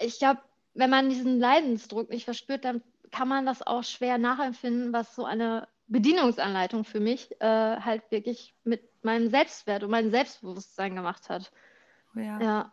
[0.00, 0.40] ich glaube,
[0.74, 5.24] wenn man diesen Leidensdruck nicht verspürt, dann kann man das auch schwer nachempfinden, was so
[5.24, 11.52] eine Bedienungsanleitung für mich äh, halt wirklich mit meinem Selbstwert und meinem Selbstbewusstsein gemacht hat.
[12.14, 12.40] Oh ja.
[12.40, 12.72] ja.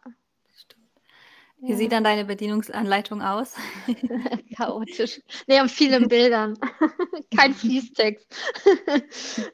[1.63, 1.77] Wie ja.
[1.77, 3.55] sieht dann deine Bedienungsanleitung aus?
[4.57, 5.21] Chaotisch.
[5.47, 6.57] Nee, an vielen Bildern.
[7.37, 8.27] Kein Fließtext.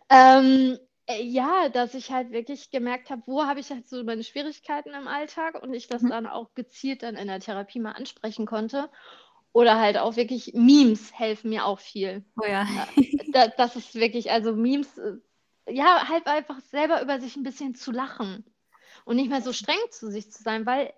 [0.09, 4.23] ähm, äh, ja, dass ich halt wirklich gemerkt habe, wo habe ich halt so meine
[4.23, 6.09] Schwierigkeiten im Alltag und ich das mhm.
[6.09, 8.89] dann auch gezielt dann in der Therapie mal ansprechen konnte.
[9.51, 12.23] Oder halt auch wirklich Memes helfen mir auch viel.
[12.39, 12.67] Oh ja.
[13.33, 15.15] das, das ist wirklich, also Memes, äh,
[15.67, 18.45] ja, halt einfach selber über sich ein bisschen zu lachen
[19.05, 20.93] und nicht mehr so streng zu sich zu sein, weil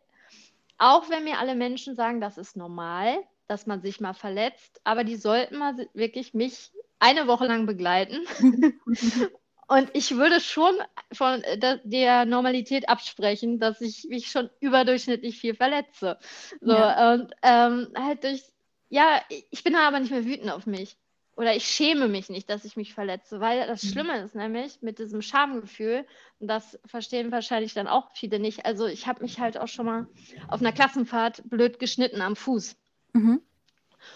[0.78, 3.16] auch wenn mir alle Menschen sagen, das ist normal,
[3.48, 8.26] dass man sich mal verletzt, aber die sollten mal wirklich mich eine Woche lang begleiten
[9.72, 10.76] Und ich würde schon
[11.14, 16.18] von der Normalität absprechen, dass ich mich schon überdurchschnittlich viel verletze.
[16.60, 17.14] So, ja.
[17.14, 18.44] und ähm, halt durch,
[18.90, 20.98] ja, ich bin aber nicht mehr wütend auf mich.
[21.38, 23.88] Oder ich schäme mich nicht, dass ich mich verletze, weil das mhm.
[23.88, 26.06] Schlimme ist nämlich mit diesem Schamgefühl,
[26.40, 28.66] und das verstehen wahrscheinlich dann auch viele nicht.
[28.66, 30.08] Also ich habe mich halt auch schon mal
[30.50, 32.76] auf einer Klassenfahrt blöd geschnitten am Fuß.
[33.14, 33.42] Mhm.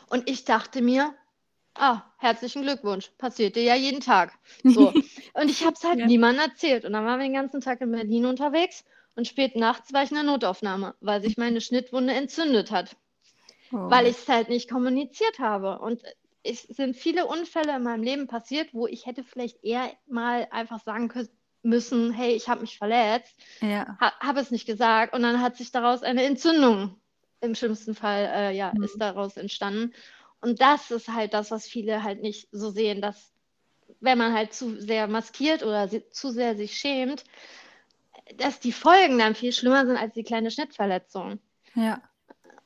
[0.10, 1.16] Und ich dachte mir,
[1.76, 4.34] ah, herzlichen Glückwunsch, passiert dir ja jeden Tag.
[4.66, 4.94] So.
[5.36, 6.06] Und ich habe es halt ja.
[6.06, 6.86] niemandem erzählt.
[6.86, 10.12] Und dann waren wir den ganzen Tag in Berlin unterwegs und spät nachts war ich
[10.12, 12.96] in der Notaufnahme, weil sich meine Schnittwunde entzündet hat.
[13.72, 13.90] Oh.
[13.90, 15.80] Weil ich es halt nicht kommuniziert habe.
[15.80, 16.02] Und
[16.44, 20.82] es sind viele Unfälle in meinem Leben passiert, wo ich hätte vielleicht eher mal einfach
[20.84, 21.12] sagen
[21.64, 23.98] müssen, hey, ich habe mich verletzt, ja.
[24.00, 26.96] ha habe es nicht gesagt und dann hat sich daraus eine Entzündung
[27.42, 28.84] im schlimmsten Fall, äh, ja, mhm.
[28.84, 29.94] ist daraus entstanden.
[30.42, 33.35] Und das ist halt das, was viele halt nicht so sehen, dass
[34.00, 37.24] wenn man halt zu sehr maskiert oder zu sehr sich schämt,
[38.38, 41.40] dass die Folgen dann viel schlimmer sind als die kleine Schnittverletzung.
[41.76, 42.02] Ja.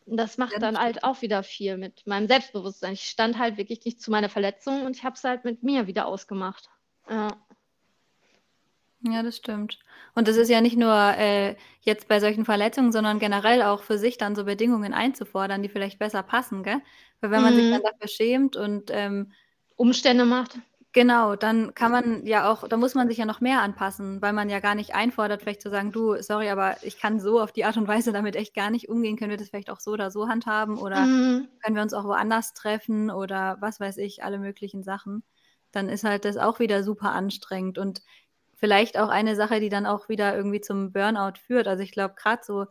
[0.05, 2.93] Das macht ja, dann halt auch wieder viel mit meinem Selbstbewusstsein.
[2.93, 5.87] Ich stand halt wirklich nicht zu meiner Verletzung und ich habe es halt mit mir
[5.87, 6.69] wieder ausgemacht.
[7.09, 7.27] Ja.
[9.01, 9.79] Ja, das stimmt.
[10.13, 13.97] Und das ist ja nicht nur äh, jetzt bei solchen Verletzungen, sondern generell auch für
[13.97, 16.81] sich dann so Bedingungen einzufordern, die vielleicht besser passen, gell?
[17.21, 17.85] Weil wenn man sich dann mhm.
[17.85, 19.31] dafür schämt und ähm,
[19.77, 20.59] Umstände macht.
[20.93, 24.33] Genau, dann kann man ja auch, da muss man sich ja noch mehr anpassen, weil
[24.33, 27.51] man ja gar nicht einfordert, vielleicht zu sagen, du, sorry, aber ich kann so auf
[27.51, 29.17] die Art und Weise damit echt gar nicht umgehen.
[29.17, 31.49] Können wir das vielleicht auch so oder so handhaben oder Mhm.
[31.63, 35.23] können wir uns auch woanders treffen oder was weiß ich, alle möglichen Sachen.
[35.71, 38.01] Dann ist halt das auch wieder super anstrengend und
[38.55, 41.67] vielleicht auch eine Sache, die dann auch wieder irgendwie zum Burnout führt.
[41.67, 42.65] Also ich glaube, gerade so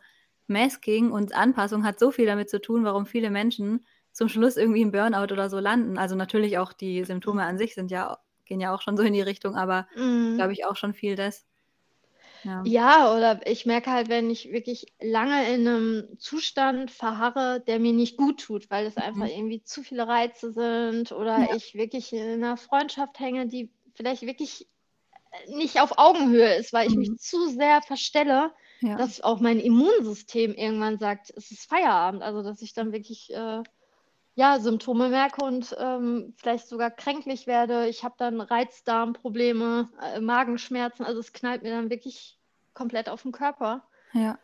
[0.46, 3.84] Masking und Anpassung hat so viel damit zu tun, warum viele Menschen
[4.18, 5.96] zum Schluss irgendwie im Burnout oder so landen.
[5.96, 9.12] Also natürlich auch die Symptome an sich sind ja, gehen ja auch schon so in
[9.12, 10.34] die Richtung, aber mhm.
[10.34, 11.46] glaube ich auch schon viel das.
[12.42, 12.62] Ja.
[12.64, 17.92] ja, oder ich merke halt, wenn ich wirklich lange in einem Zustand verharre, der mir
[17.92, 19.36] nicht gut tut, weil es einfach mhm.
[19.36, 21.54] irgendwie zu viele Reize sind oder ja.
[21.54, 24.66] ich wirklich in einer Freundschaft hänge, die vielleicht wirklich
[25.46, 27.00] nicht auf Augenhöhe ist, weil ich mhm.
[27.00, 28.50] mich zu sehr verstelle,
[28.80, 28.96] ja.
[28.96, 32.22] dass auch mein Immunsystem irgendwann sagt, es ist Feierabend.
[32.22, 33.62] Also dass ich dann wirklich äh,
[34.38, 37.88] ja, Symptome merke und ähm, vielleicht sogar kränklich werde.
[37.88, 41.04] Ich habe dann Reizdarmprobleme, äh, Magenschmerzen.
[41.04, 42.38] Also es knallt mir dann wirklich
[42.72, 43.82] komplett auf den Körper.
[44.12, 44.38] Ja.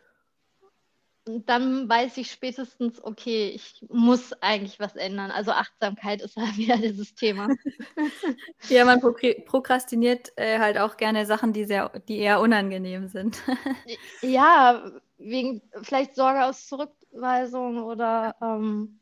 [1.25, 5.31] Und dann weiß ich spätestens, okay, ich muss eigentlich was ändern.
[5.31, 7.47] Also Achtsamkeit ist halt wieder dieses Thema.
[8.67, 13.41] ja, man prokrastiniert äh, halt auch gerne Sachen, die, sehr, die eher unangenehm sind.
[14.21, 18.99] ja, wegen vielleicht Sorge aus Zurückweisung oder ähm,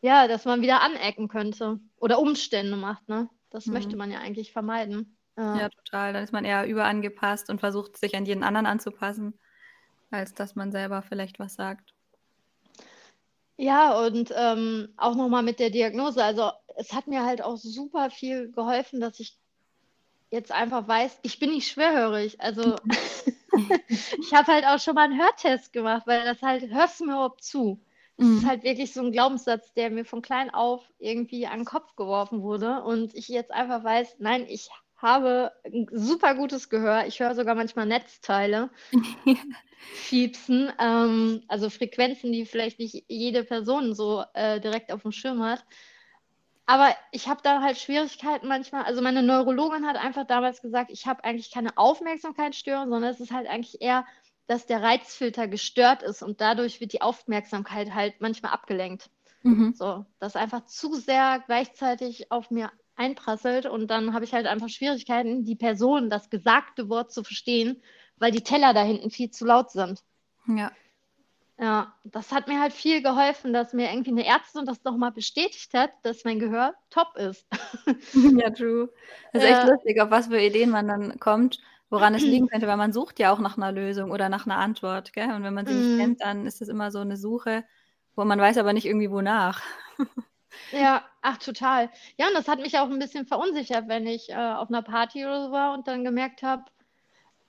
[0.00, 3.08] ja, dass man wieder anecken könnte oder Umstände macht.
[3.08, 3.28] Ne?
[3.50, 3.74] Das mhm.
[3.74, 5.16] möchte man ja eigentlich vermeiden.
[5.36, 5.56] Ja.
[5.58, 6.12] ja, total.
[6.12, 9.38] Dann ist man eher überangepasst und versucht, sich an jeden anderen anzupassen
[10.10, 11.94] als dass man selber vielleicht was sagt.
[13.56, 16.22] Ja, und ähm, auch nochmal mit der Diagnose.
[16.22, 19.36] Also es hat mir halt auch super viel geholfen, dass ich
[20.30, 22.40] jetzt einfach weiß, ich bin nicht schwerhörig.
[22.40, 22.76] Also
[23.88, 27.12] ich habe halt auch schon mal einen Hörtest gemacht, weil das halt, hörst du mir
[27.12, 27.80] überhaupt zu?
[28.18, 28.38] Mhm.
[28.38, 31.94] ist halt wirklich so ein Glaubenssatz, der mir von klein auf irgendwie an den Kopf
[31.96, 32.82] geworfen wurde.
[32.82, 37.06] Und ich jetzt einfach weiß, nein, ich habe ein super gutes Gehör.
[37.06, 38.70] Ich höre sogar manchmal Netzteile
[39.94, 45.42] fiepsen, ähm, also Frequenzen, die vielleicht nicht jede Person so äh, direkt auf dem Schirm
[45.42, 45.64] hat.
[46.66, 48.82] Aber ich habe da halt Schwierigkeiten manchmal.
[48.82, 53.32] Also meine Neurologin hat einfach damals gesagt, ich habe eigentlich keine Aufmerksamkeitsstörung, sondern es ist
[53.32, 54.04] halt eigentlich eher,
[54.48, 59.10] dass der Reizfilter gestört ist und dadurch wird die Aufmerksamkeit halt manchmal abgelenkt.
[59.42, 59.74] Mhm.
[59.74, 64.68] So, dass einfach zu sehr gleichzeitig auf mir einprasselt und dann habe ich halt einfach
[64.68, 67.80] Schwierigkeiten, die Person, das gesagte Wort zu verstehen,
[68.16, 70.02] weil die Teller da hinten viel zu laut sind.
[70.48, 70.72] Ja.
[71.60, 75.74] Ja, das hat mir halt viel geholfen, dass mir irgendwie eine Ärztin das nochmal bestätigt
[75.74, 77.46] hat, dass mein Gehör top ist.
[78.14, 78.88] ja, true.
[79.32, 81.58] Das ist echt lustig, auf was für Ideen man dann kommt,
[81.90, 84.58] woran es liegen könnte, weil man sucht ja auch nach einer Lösung oder nach einer
[84.58, 85.32] Antwort, gell?
[85.32, 85.76] Und wenn man sie mm.
[85.76, 85.98] nicht mhm.
[85.98, 87.64] kennt, dann ist das immer so eine Suche,
[88.16, 89.62] wo man weiß aber nicht irgendwie wonach.
[90.72, 91.90] ja, ach total.
[92.16, 95.24] Ja, und das hat mich auch ein bisschen verunsichert, wenn ich äh, auf einer Party
[95.24, 96.64] oder so war und dann gemerkt habe,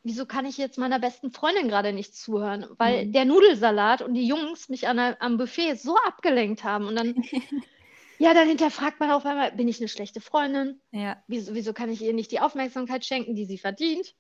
[0.03, 2.65] wieso kann ich jetzt meiner besten Freundin gerade nicht zuhören?
[2.77, 3.11] Weil mhm.
[3.11, 6.87] der Nudelsalat und die Jungs mich an, am Buffet so abgelenkt haben.
[6.87, 7.15] Und dann,
[8.17, 10.79] ja, dann hinterfragt man auf einmal, bin ich eine schlechte Freundin?
[10.91, 11.21] Ja.
[11.27, 14.15] Wieso, wieso kann ich ihr nicht die Aufmerksamkeit schenken, die sie verdient?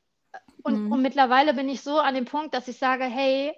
[0.63, 0.91] Und, mhm.
[0.91, 3.53] und mittlerweile bin ich so an dem Punkt, dass ich sage, hey,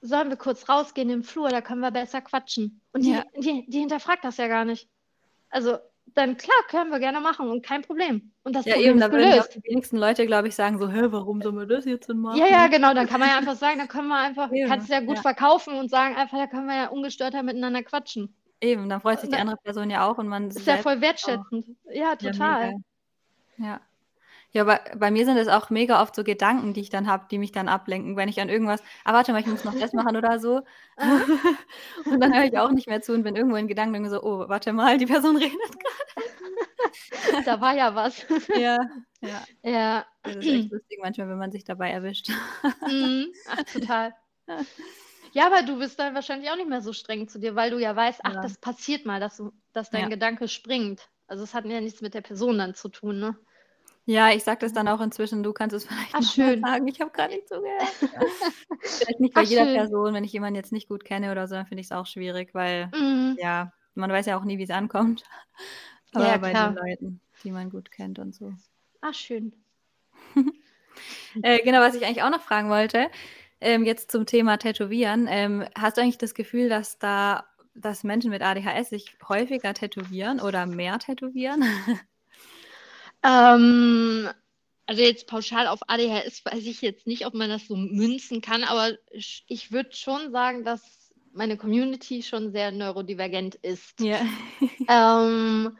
[0.00, 2.80] sollen wir kurz rausgehen im Flur, da können wir besser quatschen.
[2.92, 3.24] Und die, ja.
[3.36, 4.88] die, die hinterfragt das ja gar nicht.
[5.50, 5.78] Also
[6.14, 8.32] dann klar, können wir gerne machen und kein Problem.
[8.42, 9.54] Und das ja, Problem eben, ist da gelöst.
[9.54, 12.38] Die wenigsten Leute, glaube ich, sagen so, hä, warum sollen wir das jetzt denn machen?
[12.38, 14.88] Ja, ja, genau, dann kann man ja einfach sagen, da können wir einfach, eben, kannst
[14.88, 15.22] du ja gut ja.
[15.22, 18.34] verkaufen und sagen einfach, da können wir ja ungestörter miteinander quatschen.
[18.60, 21.64] Eben, dann freut sich die andere Person ja auch und man ist ja voll wertschätzend.
[21.64, 21.94] Auch.
[21.94, 22.74] Ja, total.
[23.56, 23.80] Ja, ja.
[24.52, 27.26] Ja, aber bei mir sind es auch mega oft so Gedanken, die ich dann habe,
[27.30, 29.92] die mich dann ablenken, wenn ich an irgendwas, ah, warte mal, ich muss noch das
[29.92, 30.62] machen oder so.
[32.06, 34.48] und dann höre ich auch nicht mehr zu und bin irgendwo in Gedanken so, oh,
[34.48, 37.44] warte mal, die Person redet gerade.
[37.44, 38.26] da war ja was.
[38.56, 38.78] ja,
[39.20, 39.44] ja.
[39.62, 40.06] Ja.
[40.22, 42.30] Das ist echt lustig manchmal, wenn man sich dabei erwischt.
[42.88, 43.32] mhm.
[43.48, 44.14] Ach, total.
[45.32, 47.78] Ja, aber du bist dann wahrscheinlich auch nicht mehr so streng zu dir, weil du
[47.78, 48.40] ja weißt, ach, ja.
[48.40, 50.08] das passiert mal, dass, du, dass dein ja.
[50.08, 51.08] Gedanke springt.
[51.28, 53.36] Also es hat ja nichts mit der Person dann zu tun, ne?
[54.10, 56.60] Ja, ich sage das dann auch inzwischen, du kannst es vielleicht Ach, schön.
[56.60, 56.88] sagen.
[56.88, 57.88] Ich habe gerade nicht zugehört.
[58.80, 59.74] vielleicht nicht bei Ach, jeder schön.
[59.76, 62.06] Person, wenn ich jemanden jetzt nicht gut kenne oder so, dann finde ich es auch
[62.06, 63.36] schwierig, weil mhm.
[63.38, 65.22] ja, man weiß ja auch nie, wie es ankommt.
[66.12, 68.52] Aber ja, bei den Leuten, die man gut kennt und so.
[69.00, 69.52] Ach, schön.
[71.42, 73.08] äh, genau, was ich eigentlich auch noch fragen wollte,
[73.60, 75.28] ähm, jetzt zum Thema Tätowieren.
[75.30, 80.40] Ähm, hast du eigentlich das Gefühl, dass da dass Menschen mit ADHS sich häufiger tätowieren
[80.40, 81.64] oder mehr tätowieren?
[83.22, 84.28] Ähm,
[84.86, 88.64] also jetzt pauschal auf ADHS weiß ich jetzt nicht, ob man das so münzen kann,
[88.64, 94.00] aber ich würde schon sagen, dass meine Community schon sehr neurodivergent ist.
[94.00, 94.20] Ja.
[94.88, 95.76] ähm,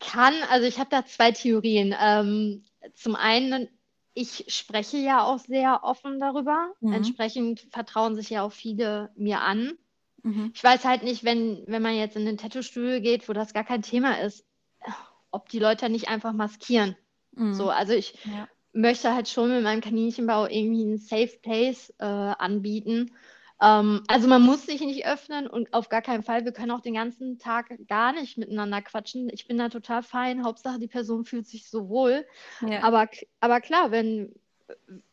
[0.00, 1.94] kann, also ich habe da zwei Theorien.
[2.00, 2.64] Ähm,
[2.94, 3.68] zum einen,
[4.14, 6.72] ich spreche ja auch sehr offen darüber.
[6.80, 6.92] Mhm.
[6.92, 9.72] Entsprechend vertrauen sich ja auch viele mir an.
[10.22, 10.52] Mhm.
[10.54, 13.64] Ich weiß halt nicht, wenn, wenn man jetzt in den Tattoo-Studio geht, wo das gar
[13.64, 14.44] kein Thema ist,
[15.30, 16.96] ob die Leute nicht einfach maskieren.
[17.32, 17.54] Mhm.
[17.54, 18.48] So, also ich ja.
[18.72, 23.12] möchte halt schon mit meinem Kaninchenbau irgendwie einen Safe Place äh, anbieten.
[23.60, 26.80] Ähm, also man muss sich nicht öffnen und auf gar keinen Fall, wir können auch
[26.80, 29.28] den ganzen Tag gar nicht miteinander quatschen.
[29.32, 30.44] Ich bin da total fein.
[30.44, 32.24] Hauptsache, die Person fühlt sich so wohl.
[32.60, 32.82] Ja.
[32.82, 33.08] Aber,
[33.40, 34.32] aber klar, wenn,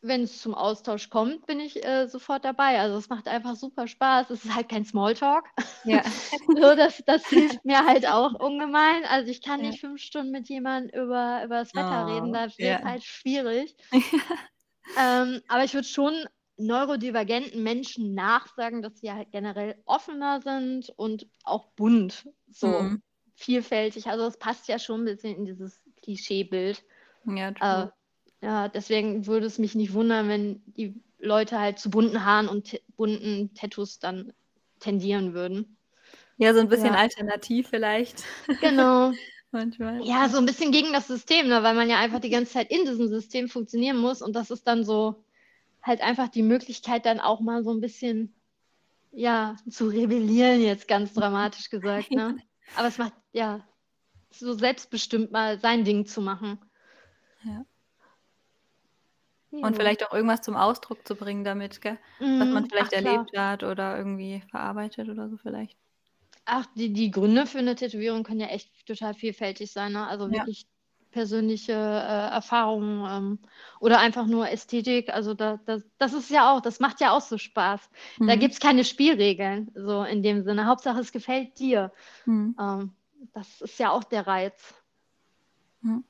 [0.01, 2.80] wenn es zum Austausch kommt, bin ich äh, sofort dabei.
[2.80, 4.30] Also es macht einfach super Spaß.
[4.30, 5.45] Es ist halt kein Smalltalk.
[5.84, 6.03] Ja.
[6.47, 9.06] so, das, das hilft mir halt auch ungemein.
[9.06, 9.68] Also ich kann ja.
[9.68, 12.34] nicht fünf Stunden mit jemandem über, über das Wetter oh, reden.
[12.34, 13.76] Das wird halt schwierig.
[14.99, 16.14] ähm, aber ich würde schon
[16.58, 23.03] neurodivergenten Menschen nachsagen, dass sie halt generell offener sind und auch bunt, so mhm.
[23.36, 24.08] vielfältig.
[24.08, 26.84] Also es passt ja schon ein bisschen in dieses Klischeebild.
[27.26, 27.89] Ja, äh,
[28.46, 32.80] ja, deswegen würde es mich nicht wundern, wenn die Leute halt zu bunten Haaren und
[32.96, 34.34] bunten Tattoos dann
[34.80, 35.78] tendieren würden.
[36.38, 37.00] Ja, so ein bisschen ja.
[37.00, 38.24] alternativ vielleicht.
[38.62, 39.14] Genau.
[39.52, 40.06] Manchmal.
[40.06, 41.64] Ja, so ein bisschen gegen das System, ne?
[41.64, 44.68] weil man ja einfach die ganze Zeit in diesem System funktionieren muss und das ist
[44.68, 45.24] dann so
[45.82, 48.36] halt einfach die Möglichkeit, dann auch mal so ein bisschen
[49.12, 52.12] ja, zu rebellieren, jetzt ganz dramatisch gesagt.
[52.12, 52.38] Ne?
[52.76, 53.66] Aber es macht ja
[54.30, 56.60] so selbstbestimmt mal sein Ding zu machen.
[57.43, 57.66] Ja.
[59.62, 59.78] Und Jo.
[59.78, 61.97] vielleicht auch irgendwas zum Ausdruck zu bringen damit, gell?
[62.38, 62.70] Was man Mhm.
[62.70, 63.26] vielleicht Ach klar.
[63.26, 65.78] erlebt hat oder irgendwie verarbeitet oder so vielleicht.
[66.47, 70.06] Ach, die die Gründe für 'ne Tätowierung können ja echt total vielfältig sein, ne?
[70.08, 70.45] Also, Ja.
[70.45, 70.68] wirklich
[71.10, 71.76] persönliche, äh,
[72.36, 73.39] Erfahrungen, ähm,
[73.80, 75.10] oder einfach nur Ästhetik.
[75.12, 77.89] Also, da das das ist ja auch das macht ja auch so Spaß.
[78.26, 78.36] Da Mhm.
[78.36, 80.68] gibt's keine Spielregeln, so in dem Sinne.
[80.68, 81.91] Hauptsache, es gefällt dir.
[82.28, 82.56] Mhm.
[82.60, 82.95] Ähm,
[83.34, 84.76] das ist ja auch der Reiz.
[85.84, 86.06] Mhm.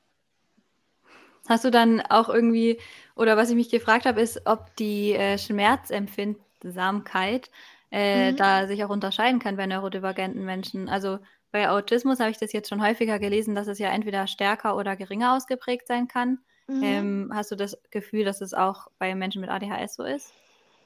[1.48, 2.80] Hast du dann auch irgendwie
[3.14, 7.50] oder was ich mich gefragt habe, ist, ob die, äh, Schmerzempfindsamkeit,
[7.90, 8.34] äh, Mhm.
[8.34, 10.88] da sich auch unterscheiden kann bei neurodivergenten Menschen.
[10.88, 11.18] Also,
[11.52, 14.96] bei Autismus habe ich das jetzt schon häufiger gelesen, dass es ja entweder stärker oder
[14.96, 16.38] geringer ausgeprägt sein kann.
[16.68, 16.80] Mhm.
[16.80, 20.32] Ähm, hast du das Gefühl, dass es auch bei Menschen mit ADHS so ist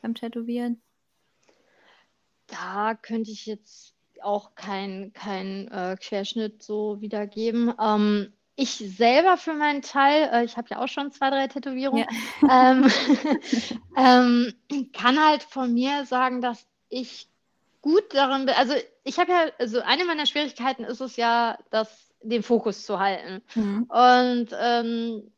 [0.02, 0.80] beim Tätowieren?
[2.46, 7.72] Da könnte ich jetzt auch keinen keinen, äh, Querschnitt so wiedergeben.
[7.80, 12.04] Ähm, ich selber für meinen Teil, äh, ich habe ja auch schon 2, 3 Tätowierungen,
[12.42, 12.72] Ja.
[12.72, 12.92] ähm,
[13.96, 14.54] ähm,
[14.92, 17.28] kann halt von mir sagen, dass ich
[17.80, 22.12] gut darin bin also, ich habe ja also, eine meiner Schwierigkeiten ist es ja, das
[22.22, 23.42] den Fokus zu halten.
[23.54, 23.84] Mhm.
[23.88, 25.32] Und, ähm,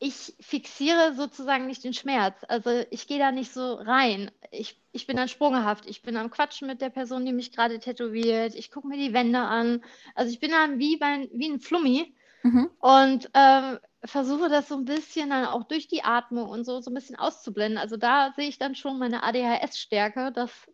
[0.00, 2.34] ich fixiere sozusagen nicht den Schmerz.
[2.48, 4.32] Also, ich gehe da nicht so rein.
[4.50, 5.86] Ich ich bin dann sprunghaft.
[5.86, 8.56] Ich bin am Quatschen mit der Person, die mich grade tätowiert.
[8.56, 9.84] Ich gucke mir die Wände an.
[10.16, 12.12] Also, ich bin dann wie bei wie 'n Flummi
[12.44, 12.72] Mhm.
[12.80, 16.90] und, ähm, versuche das so 'n bisschen dann auch durch die Atmung und so so
[16.90, 17.78] 'n bisschen auszublenden.
[17.78, 20.70] Also, da sehe ich dann schon meine ADHS-Stärke, dass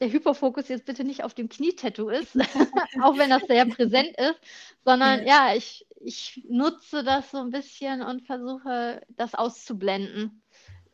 [0.00, 2.36] der Hyperfokus jetzt bitte nicht auf dem Knietattoo ist,
[2.98, 4.40] auch wenn das sehr präsent ist,
[4.84, 5.26] sondern Ja.
[5.26, 10.42] ja, ich ich nutze das so 'n bisschen und versuche, das auszublenden.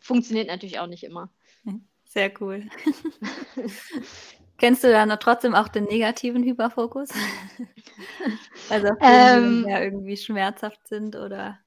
[0.00, 1.32] Funktioniert natürlich auch nicht immer.
[2.04, 2.68] Sehr cool.
[4.62, 7.14] Kennst du dann noch trotzdem auch den negativen Hyperfokus?
[8.68, 11.58] Also, auf die Ähm ja irgendwie schmerzhaft sind oder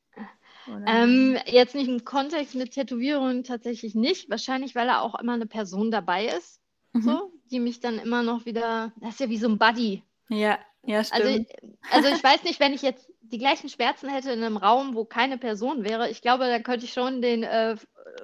[0.87, 4.29] Ähm, jetzt nicht im Kontext mit Tätowierungen tatsächlich nicht.
[4.29, 6.61] Wahrscheinlich, weil da auch immer 'ne Person dabei ist,
[6.95, 7.17] Mhm.
[7.17, 10.03] so, die mich dann immer noch wieder das ist ja wie so 'n Buddy.
[10.29, 11.47] Ja, ja, Also stimmt.
[11.89, 15.05] also, ich weiß nicht, wenn ich jetzt die gleichen Schmerzen hätte in 'nem Raum, wo
[15.05, 17.75] keine Person wäre, ich glaube, da könnte ich schon den, äh,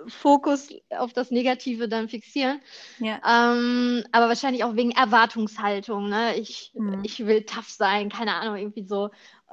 [0.08, 2.62] Fokus auf das Negative dann fixieren.
[3.00, 3.22] Ja.
[3.28, 6.36] Ähm, aber wahrscheinlich auch wegen Erwartungshaltung, ne?
[6.38, 7.04] Ich Mhm.
[7.04, 9.10] ich will tough sein, keine Ahnung, irgendwie so.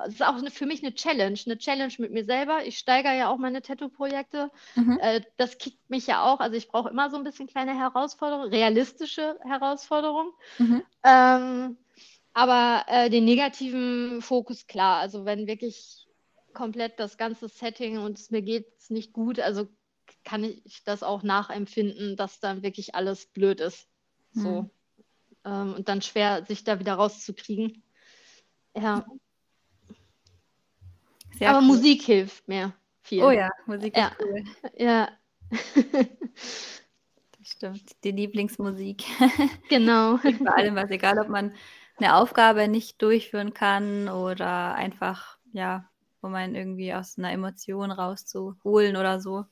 [0.07, 2.65] Es ist auch 'ne für mich 'ne Challenge 'ne Challenge mit mir selber.
[2.67, 4.51] Ich steigere ja auch meine Tattoo-Projekte.
[4.77, 4.99] Mhm.
[4.99, 6.41] Äh, das kickt mich ja auch.
[6.41, 10.33] Also, ich brauche immer so 'n bisschen kleine Herausforderungen, realistische Herausforderungen.
[10.61, 10.89] Mhm.
[11.05, 11.79] Ähm,
[12.39, 15.01] aber, äh, den negativen Fokus, klar.
[15.01, 16.07] Also, wenn wirklich
[16.55, 19.67] komplett das ganze Setting und es mir geht's nicht gut, also,
[20.25, 23.89] kann ich das auch nachempfinden, dass dann wirklich alles blöd ist,
[24.31, 24.63] so.
[24.63, 24.71] Mhm.
[25.45, 27.83] Ähm, und dann schwer, sich da wieder rauszukriegen.
[28.77, 29.05] Ja.
[31.39, 31.67] Sehr Aber cool.
[31.67, 32.73] Musik hilft mir
[33.03, 33.25] viel.
[33.25, 34.13] Oh ja, Musik ist Ja.
[34.23, 34.45] cool.
[34.77, 35.09] Ja.
[37.41, 39.05] Das stimmt, die Lieblingsmusik.
[39.69, 40.19] Genau.
[40.19, 41.55] Geht bei allem was, egal ob man
[42.01, 45.91] 'ne Aufgabe nicht durchführen kann oder einfach, ja,
[46.21, 49.45] um einen irgendwie aus 'ner Emotion rauszuholen oder so.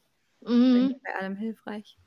[0.43, 1.01] Mhm.
[1.05, 1.99] bei allem hilfreich.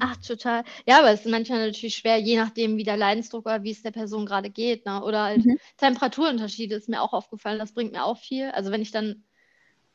[0.00, 0.64] Ach, total.
[0.86, 3.82] Ja, aber es ist manchmal natürlich schwer, je nachdem, wie der Leidensdruck oder wie es
[3.82, 5.02] der Person grade geht, ne?
[5.04, 5.56] Oder halt Mhm.
[5.76, 8.50] Temperaturunterschiede ist mir auch aufgefallen, das bringt mir auch viel.
[8.50, 9.24] Also, wenn ich dann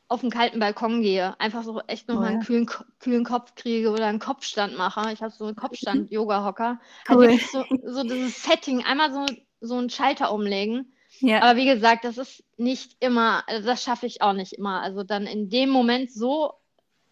[0.10, 2.40] auf 'n kalten Balkon gehe, einfach so echt noch Oh ja.
[2.40, 5.12] kühlen Ko kühlen Kopf kriege oder 'n Kopfstand mache.
[5.14, 5.56] Ich habe so 'n
[5.94, 6.08] Mhm.
[6.08, 6.80] Kopfstand-Yoga-Hocker.
[7.08, 7.30] Halt Cool.
[7.30, 9.26] wirklich so so dieses Setting, einmal so
[9.62, 10.94] so 'n Schalter umlegen.
[11.20, 11.42] Ja.
[11.44, 14.82] Aber wie gesagt, das ist nicht immer also, das schaffe ich auch nicht immer.
[14.82, 16.54] Also, dann in dem Moment so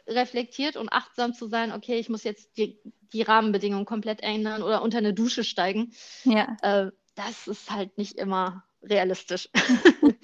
[0.07, 2.79] reflektiert und achtsam zu sein: „Okay, ich muss jetzt die
[3.13, 5.93] die Rahmenbedingungen komplett ändern oder unter 'ne Dusche steigen.“
[6.25, 6.57] Ja.
[6.63, 9.49] Äh, das ist halt nicht immer realistisch.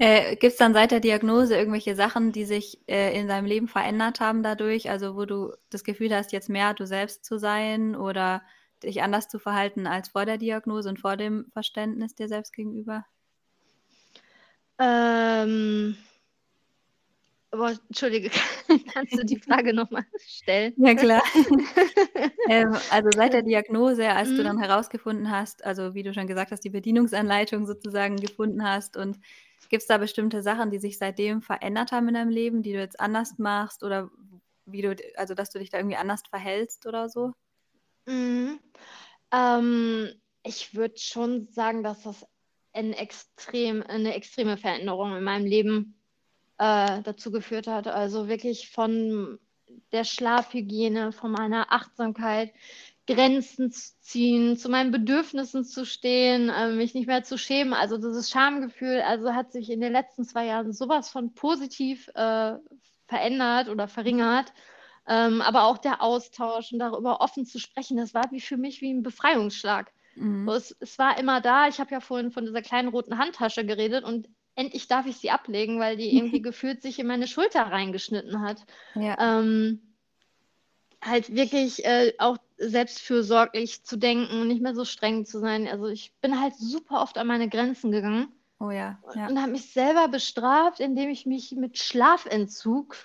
[0.00, 4.20] Äh, gibt's dann seit der Diagnose irgendwelche Sachen, die sich, äh, in deinem Leben verändert
[4.20, 4.90] haben dadurch?
[4.90, 8.42] Also, wo du das Gefühl hast, jetzt mehr du selbst zu sein oder
[8.84, 13.04] dich anders zu verhalten als vor der Diagnose und vor dem Verständnis dir selbst gegenüber?
[14.78, 15.96] Ähm.
[17.50, 18.30] Boah, entschuldige,
[18.92, 20.76] kannst du die Frage noch mal stellen?
[20.76, 21.22] Ja klar.
[22.48, 24.60] Ähm, also, seit der Diagnose, als du dann Mhm.
[24.60, 29.18] herausgefunden hast also, wie du schon gesagt hast, die Bedienungsanleitung sozusagen gefunden hast und
[29.68, 33.00] gibt's da bestimmte Sachen, die sich seitdem verändert haben in deinem Leben, die du jetzt
[33.00, 34.10] anders machst oder
[34.64, 37.32] wie du also, dass du dich da irgendwie anders verhältst oder so?
[38.06, 38.60] Mhm.
[39.32, 40.10] Ähm,
[40.44, 42.26] ich würde schon sagen, dass das
[42.72, 46.00] ein extrem 'ne extreme Veränderung in meinem Leben,
[46.58, 47.88] äh, dazu geführt hat.
[47.88, 49.38] Also, wirklich von
[49.92, 52.52] der Schlafhygiene, von meiner Achtsamkeit,
[53.08, 57.74] Grenzen zu ziehen, zu meinen Bedürfnissen zu stehen, äh, mich nicht mehr zu schämen.
[57.74, 62.08] Also, dieses Schamgefühl, also, hat sich in den letzten 2 Jahren so was von positiv,
[62.16, 62.54] äh,
[63.08, 64.52] verändert oder verringert.
[65.08, 68.80] Ähm, aber auch der Austausch und darüber offen zu sprechen, das war wie für mich
[68.80, 69.92] wie ein Befreiungsschlag.
[70.16, 70.48] Mhm.
[70.48, 71.68] Es, es, war immer da.
[71.68, 75.30] Ich habe ja vorhin von dieser kleinen roten Handtasche geredet und endlich darf ich sie
[75.30, 78.64] ablegen, weil die irgendwie gefühlt sich in meine Schulter reingeschnitten hat.
[78.94, 79.16] Ja.
[79.18, 79.80] Ähm,
[81.02, 85.68] halt wirklich äh, auch selbstfürsorglich zu denken und nicht mehr so streng zu sein.
[85.68, 88.28] Also ich bin halt super oft an meine Grenzen gegangen.
[88.58, 88.98] Oh ja.
[89.14, 89.28] ja.
[89.28, 92.96] Und habe mich selber bestraft, indem ich mich mit Schlafentzug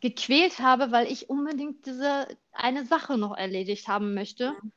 [0.00, 4.52] gequält habe, weil ich unbedingt diese eine Sache noch erledigt haben möchte.
[4.52, 4.72] Mhm.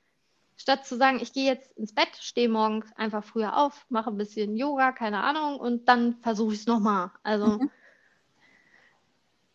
[0.56, 4.18] Statt zu sagen, ich gehe jetzt ins Bett, stehe morgens einfach früher auf, mache ein
[4.18, 7.12] bisschen Yoga, keine Ahnung, und dann versuche ich es nochmal.
[7.24, 7.72] Also, mhm.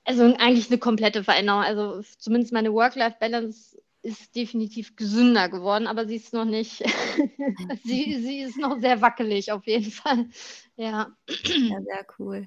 [0.05, 1.63] also eigentlich eine komplette Veränderung.
[1.63, 6.79] Also zumindest meine Work-Life-Balance ist definitiv gesünder geworden, aber sie ist noch nicht,
[7.85, 10.29] sie, sie ist noch sehr wackelig auf jeden Fall.
[10.77, 11.15] Ja.
[11.29, 12.47] Ja, sehr cool.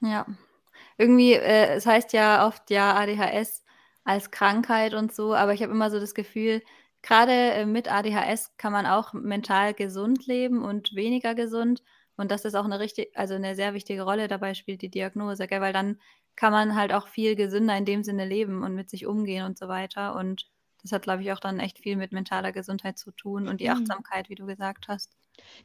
[0.00, 0.26] Ja.
[1.00, 3.64] Irgendwie, äh, es heißt ja oft ja ADHS
[4.04, 6.62] als Krankheit und so, aber ich habe immer so das Gefühl,
[7.02, 11.82] Gerade äh, mit ADHS kann man auch mental gesund leben und weniger gesund.
[12.16, 15.46] Und dass das auch eine richtig, also eine sehr wichtige Rolle dabei spielt, die Diagnose,
[15.46, 15.62] gell?
[15.62, 15.98] weil dann
[16.36, 19.58] kann man halt auch viel gesünder in dem Sinne leben und mit sich umgehen und
[19.58, 20.14] so weiter.
[20.14, 20.50] Und
[20.82, 23.68] das hat, glaube ich, auch dann echt viel mit mentaler Gesundheit zu tun und die
[23.68, 23.76] mhm.
[23.76, 25.16] Achtsamkeit, wie du gesagt hast.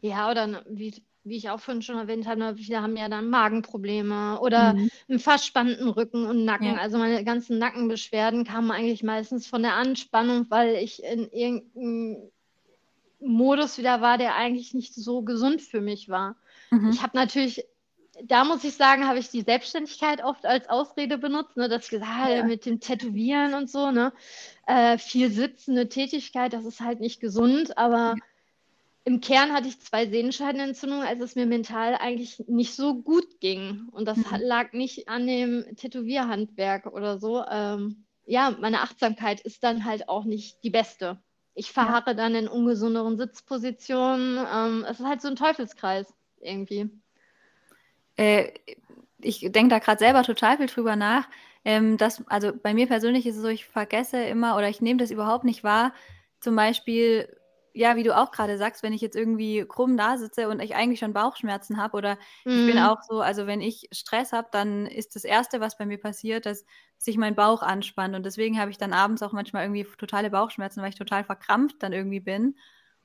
[0.02, 0.94] Ja, oder wie,
[1.26, 4.90] wie ich auch vorhin schon erwähnt habe, viele haben ja dann Magenprobleme oder mhm.
[5.10, 6.68] einen verspannten Rücken und Nacken.
[6.68, 6.76] Ja.
[6.76, 12.30] Also meine ganzen Nackenbeschwerden kamen eigentlich meistens von der Anspannung, weil ich in irgendeinem
[13.20, 16.36] Modus wieder war, der eigentlich nicht so gesund für mich war.
[16.70, 16.92] Mhm.
[16.92, 17.66] Ich habe natürlich,
[18.24, 21.90] da muss ich sagen, habe ich die Selbstständigkeit oft als Ausrede benutzt, ne, dass ich
[21.90, 22.44] gesagt habe, ja.
[22.44, 24.14] mit dem Tätowieren und so, ne,
[24.68, 28.24] äh, viel sitzende Tätigkeit, das ist halt nicht gesund, aber ja
[29.06, 33.88] im Kern hatte ich zwei Sehenscheidenentzündungen, als es mir mental eigentlich nicht so gut ging.
[33.92, 34.26] Und das mhm.
[34.40, 37.44] lag nicht an dem Tätowierhandwerk oder so.
[37.46, 41.22] Ähm, ja, meine Achtsamkeit ist dann halt auch nicht die beste.
[41.54, 42.14] Ich verharre ja.
[42.16, 44.44] dann in ungesunderen Sitzpositionen.
[44.52, 46.90] Ähm, es ist halt so ein Teufelskreis irgendwie.
[48.18, 48.54] Äh,
[49.22, 51.28] ich denke da gerade selber total viel drüber nach.
[51.64, 55.00] Ähm, dass, also bei mir persönlich ist es so, ich vergesse immer oder ich nehme
[55.00, 55.94] das überhaupt nicht wahr.
[56.40, 57.28] Zum Beispiel,
[57.76, 60.76] ja, wie du auch gerade sagst, wenn ich jetzt irgendwie krumm da sitze und ich
[60.76, 62.16] eigentlich schon Bauchschmerzen habe oder
[62.46, 62.50] mm.
[62.50, 62.84] ich bin mhm.
[62.84, 66.46] auch so, also wenn ich Stress habe, dann ist das Erste, was bei mir passiert,
[66.46, 66.66] dass
[66.98, 70.82] sich mein Bauch anspannt und deswegen habe ich dann abends auch manchmal irgendwie totale Bauchschmerzen,
[70.82, 72.56] weil ich total verkrampft dann irgendwie bin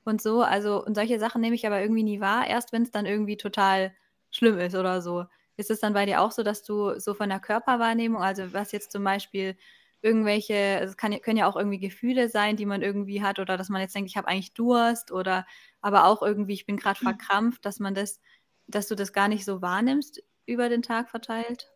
[0.05, 0.41] und so.
[0.41, 3.35] Also und solche Sachen nehme ich aber irgendwie nie wahr, erst wenn es dann irgendwie
[3.35, 3.93] total
[4.31, 5.25] schlimm ist oder so.
[5.57, 8.71] Ist es dann bei dir auch so, dass du so von der Körperwahrnehmung, also was
[8.71, 9.57] jetzt zum Beispiel
[10.01, 13.69] irgendwelche, es kann, können ja auch irgendwie Gefühle sein, die man irgendwie hat oder dass
[13.69, 15.45] man jetzt denkt, ich habe eigentlich Durst oder
[15.81, 17.09] aber auch irgendwie, ich bin gerade mhm.
[17.09, 18.19] verkrampft, dass man das,
[18.67, 21.71] dass du das gar nicht so wahrnimmst über den Tag verteilt?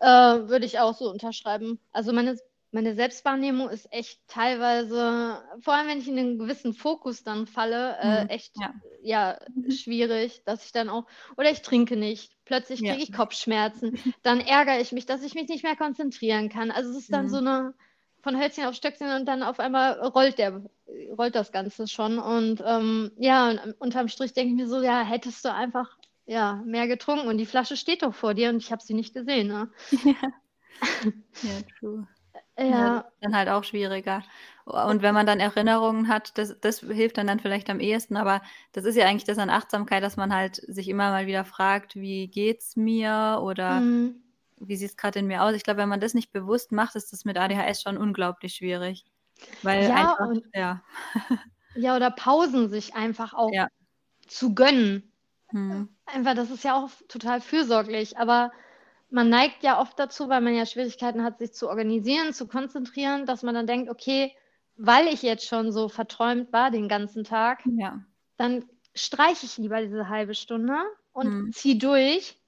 [0.00, 1.78] Äh, würde ich auch so unterschreiben.
[1.92, 2.36] Also meine
[2.72, 7.96] meine Selbstwahrnehmung ist echt teilweise, vor allem wenn ich in einen gewissen Fokus dann falle,
[8.00, 8.30] äh, mhm.
[8.30, 9.70] echt ja, ja mhm.
[9.70, 11.06] schwierig, dass ich dann auch,
[11.36, 13.02] oder ich trinke nicht, plötzlich kriege ja.
[13.02, 16.70] ich Kopfschmerzen, dann ärgere ich mich, dass ich mich nicht mehr konzentrieren kann.
[16.70, 17.30] Also es ist dann mhm.
[17.30, 17.74] so eine
[18.22, 20.62] von Hölzchen auf Stöckchen und dann auf einmal rollt der,
[21.16, 22.18] rollt das Ganze schon.
[22.18, 25.96] Und ähm, ja, unterm Strich denke ich mir so, ja, hättest du einfach
[26.26, 29.14] ja, mehr getrunken und die Flasche steht doch vor dir und ich habe sie nicht
[29.14, 29.48] gesehen.
[29.48, 29.70] Ne?
[30.04, 30.14] Ja.
[31.42, 32.06] ja, true.
[32.68, 33.10] Ja.
[33.20, 34.22] Dann halt auch schwieriger.
[34.64, 38.16] Und wenn man dann Erinnerungen hat, das, das hilft dann, dann vielleicht am ehesten.
[38.16, 38.42] Aber
[38.72, 41.96] das ist ja eigentlich das an Achtsamkeit, dass man halt sich immer mal wieder fragt,
[41.96, 44.22] wie geht's mir oder mhm.
[44.58, 45.54] wie sieht es gerade in mir aus.
[45.54, 49.04] Ich glaube, wenn man das nicht bewusst macht, ist das mit ADHS schon unglaublich schwierig.
[49.62, 50.82] Weil ja, einfach, und, ja.
[51.74, 53.68] ja, oder Pausen sich einfach auch ja.
[54.28, 55.12] zu gönnen.
[55.50, 55.88] Mhm.
[56.06, 58.18] Einfach, das ist ja auch total fürsorglich.
[58.18, 58.52] Aber
[59.10, 63.26] man neigt ja oft dazu, weil man ja Schwierigkeiten hat, sich zu organisieren, zu konzentrieren,
[63.26, 64.34] dass man dann denkt, okay,
[64.76, 68.00] weil ich jetzt schon so verträumt war den ganzen Tag, ja.
[68.36, 70.76] dann streiche ich lieber diese halbe Stunde
[71.12, 71.52] und hm.
[71.52, 72.38] ziehe durch,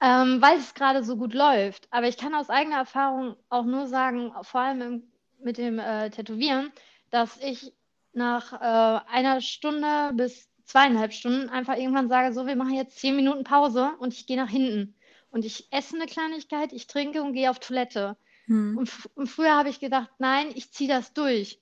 [0.00, 1.88] ähm, weil es gerade so gut läuft.
[1.90, 5.02] Aber ich kann aus eigener Erfahrung auch nur sagen, vor allem im,
[5.42, 6.72] mit dem äh, Tätowieren,
[7.10, 7.72] dass ich
[8.12, 13.16] nach äh, einer Stunde bis zweieinhalb Stunden einfach irgendwann sage, so, wir machen jetzt zehn
[13.16, 14.94] Minuten Pause und ich gehe nach hinten
[15.30, 18.16] und ich esse eine Kleinigkeit, ich trinke und gehe auf Toilette.
[18.46, 18.78] Hm.
[18.78, 21.60] Und, und, früher habe ich gedacht, nein, ich ziehe das durch.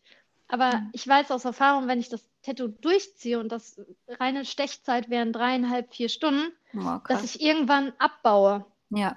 [0.49, 0.91] Aber hm.
[0.93, 5.93] ich weiß aus Erfahrung, wenn ich das Tattoo durchziehe und das reine Stechzeit wären dreieinhalb,
[5.93, 8.65] vier Stunden, oh, dass ich irgendwann abbaue.
[8.91, 9.17] Ja.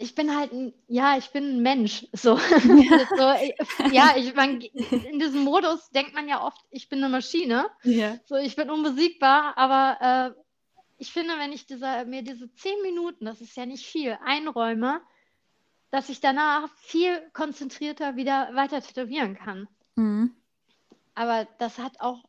[0.00, 2.06] Ich bin halt ein, ja, ich bin ein Mensch.
[2.12, 2.36] So.
[3.16, 7.66] so ja, ich meine, in diesem Modus denkt man ja oft, ich bin eine Maschine.
[7.82, 8.16] Ja.
[8.26, 10.40] So, ich bin unbesiegbar, aber äh,
[10.98, 15.00] ich finde, wenn ich dieser, mir diese zehn Minuten, das ist ja nicht viel, einräume,
[15.90, 19.68] dass ich danach viel konzentrierter wieder weiter tätowieren kann.
[19.94, 20.34] Mhm.
[21.14, 22.24] Aber das hat auch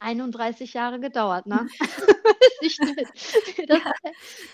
[0.00, 1.68] 31 Jahre gedauert, ne?
[3.68, 3.80] Das,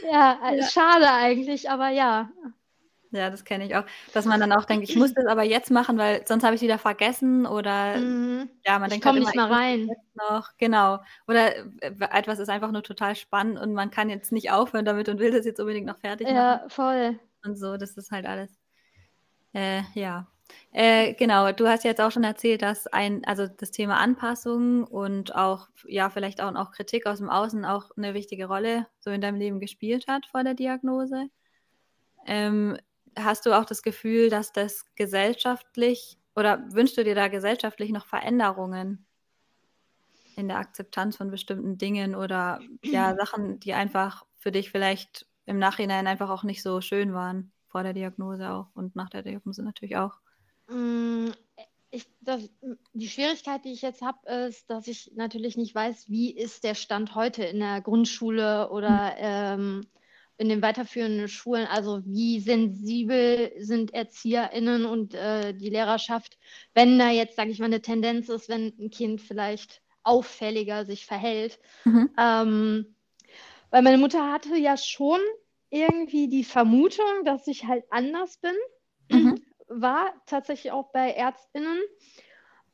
[0.02, 0.68] ja, Ja.
[0.68, 2.30] schade eigentlich, aber ja.
[3.12, 3.84] Ja, das kenne ich auch.
[4.12, 6.60] Dass man dann auch denkt, ich muss das aber jetzt machen, weil sonst habe ich
[6.62, 8.48] wieder vergessen oder Mhm.
[8.64, 9.88] ja, man Ich denkt komme halt nicht immer, mal rein.
[10.14, 11.00] noch, genau.
[11.26, 15.08] Oder äh, etwas ist einfach nur total spannend und man kann jetzt nicht aufhören damit
[15.08, 17.18] und will das jetzt unbedingt noch fertig machen Ja, voll.
[17.44, 17.76] und so.
[17.76, 18.60] Das ist halt alles.
[19.54, 20.28] Äh, ja.
[20.72, 25.34] Äh, genau, du hast jetzt auch schon erzählt, dass ein, also das Thema Anpassung und
[25.34, 29.20] auch, ja, vielleicht auch, auch Kritik aus dem Außen auch eine wichtige Rolle so in
[29.20, 31.26] deinem Leben gespielt hat vor der Diagnose.
[32.26, 32.76] Ähm,
[33.18, 38.06] hast du auch das Gefühl, dass das gesellschaftlich oder wünschst du dir da gesellschaftlich noch
[38.06, 39.06] Veränderungen
[40.36, 45.58] in der Akzeptanz von bestimmten Dingen oder ja, Sachen, die einfach für dich vielleicht im
[45.58, 49.62] Nachhinein einfach auch nicht so schön waren, vor der Diagnose auch und nach der Diagnose
[49.62, 50.20] natürlich auch?
[50.68, 51.30] Mm,
[51.92, 52.50] Ich, das,
[52.94, 56.74] die Schwierigkeit, die ich jetzt habe, ist, dass ich natürlich nicht weiß, wie ist der
[56.76, 59.90] Stand heute in der Grundschule oder ähm,
[60.40, 61.66] in den weiterführenden Schulen.
[61.66, 66.38] Also wie sensibel sind ErzieherInnen und äh, die Lehrerschaft,
[66.72, 71.04] wenn da jetzt, sage ich mal, eine Tendenz ist, wenn ein Kind vielleicht auffälliger sich
[71.04, 71.58] verhält.
[71.84, 72.08] Mhm.
[72.18, 72.94] Ähm,
[73.70, 75.20] weil meine Mutter hatte ja schon
[75.68, 78.54] irgendwie die Vermutung, dass ich halt anders bin.
[79.10, 79.42] Mhm.
[79.68, 81.78] War tatsächlich auch bei ÄrztInnen.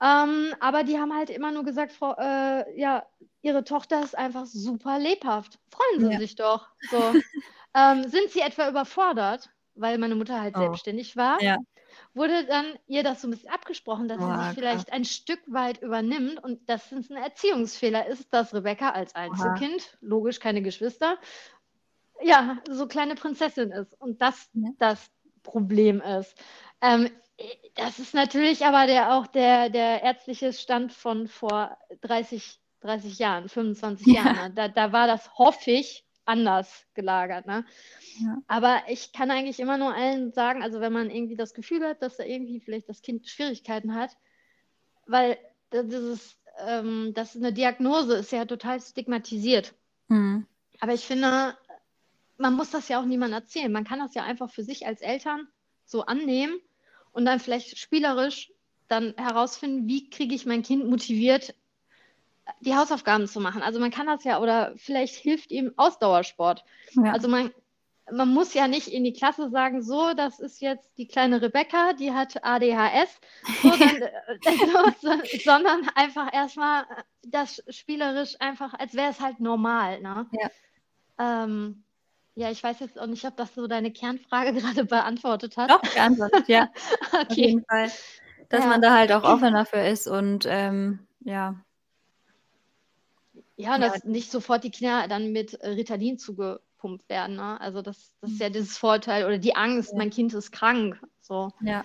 [0.02, 3.06] Ähm, aber die haben halt immer nur gesagt, Frau, äh, ja,
[3.42, 5.58] ihre Tochter ist einfach super lebhaft.
[5.70, 6.18] Freuen Sie Ja.
[6.18, 6.68] sich doch.
[6.82, 7.16] So.
[7.74, 9.50] ähm, sind Sie etwa überfordert?
[9.74, 10.58] Weil meine Mutter halt Oh.
[10.58, 11.38] selbstständig war.
[11.40, 11.56] Ja.
[12.14, 15.40] Wurde dann ihr das so ein bisschen abgesprochen, dass sie Boah, sich vielleicht ein Stück
[15.48, 21.18] weit übernimmt und dass es ein Erziehungsfehler ist, dass Rebecca als Einzelkind, logisch keine Geschwister,
[22.22, 24.70] ja, so kleine Prinzessin ist und das Ja.
[24.78, 25.10] das
[25.42, 26.34] Problem ist.
[26.82, 27.08] Ähm,
[27.74, 33.48] das ist natürlich aber der, auch der, der ärztliche Stand von vor 30, 30 Jahren,
[33.48, 34.24] 25 Ja.
[34.24, 34.36] Jahren.
[34.36, 34.52] Ne?
[34.54, 37.46] Da, da war das, hoffe ich, anders gelagert.
[37.46, 37.64] Ne?
[38.18, 38.38] Ja.
[38.48, 42.02] Aber ich kann eigentlich immer nur allen sagen, also wenn man irgendwie das Gefühl hat,
[42.02, 44.16] dass da irgendwie vielleicht das Kind Schwierigkeiten hat,
[45.06, 45.38] weil
[45.72, 49.74] dieses, ähm, das ist eine Diagnose ist ja total stigmatisiert.
[50.08, 50.46] Mhm.
[50.80, 51.56] Aber ich finde,
[52.38, 53.70] man muss das ja auch niemandem erzählen.
[53.70, 55.46] Man kann das ja einfach für sich als Eltern
[55.84, 56.58] so annehmen
[57.16, 58.52] und dann vielleicht spielerisch
[58.88, 61.54] dann herausfinden, wie kriege ich mein Kind motiviert,
[62.60, 63.62] die Hausaufgaben zu machen.
[63.62, 66.62] Also man kann das ja, oder vielleicht hilft ihm Ausdauersport.
[66.92, 67.12] Ja.
[67.12, 67.50] Also man,
[68.12, 71.94] man muss ja nicht in die Klasse sagen, so, das ist jetzt die kleine Rebecca,
[71.94, 73.18] die hat ADHS,
[73.62, 76.84] so, dann, so, sondern einfach erstmal
[77.24, 80.02] das spielerisch einfach, als wäre es halt normal.
[80.02, 80.26] Ne?
[80.32, 81.44] Ja.
[81.44, 81.82] Ähm,
[82.36, 85.70] ja, ich weiß jetzt auch nicht, ob das so deine Kernfrage gerade beantwortet hat.
[85.70, 86.68] Doch, geantwortet, ja.
[87.12, 87.46] Auf Okay.
[87.48, 87.90] jeden Fall.
[88.48, 88.66] Dass Ja.
[88.68, 91.56] man da halt auch offen dafür ist und ähm, ja.
[93.56, 93.88] Ja, und Ja.
[93.88, 97.36] dass nicht sofort die Kinder dann mit Ritalin zugepumpt werden.
[97.36, 97.60] Ne?
[97.60, 98.34] Also das, das Mhm.
[98.36, 101.00] ist ja dieses Vorteil oder die Angst, mein Kind ist krank.
[101.20, 101.50] So.
[101.62, 101.84] Ja.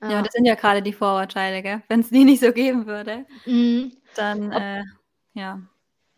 [0.00, 0.10] Ja.
[0.10, 1.82] ja, das sind ja gerade die Vorurteile, gell?
[1.88, 3.92] Wenn es die nicht so geben würde, Mhm.
[4.16, 4.82] dann Ob- äh,
[5.34, 5.60] ja.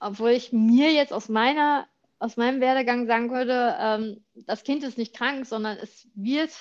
[0.01, 1.87] Obwohl ich mir jetzt aus meiner,
[2.19, 6.53] aus meinem Werdegang sagen würde, ähm, das Kind ist nicht krank, sondern es wird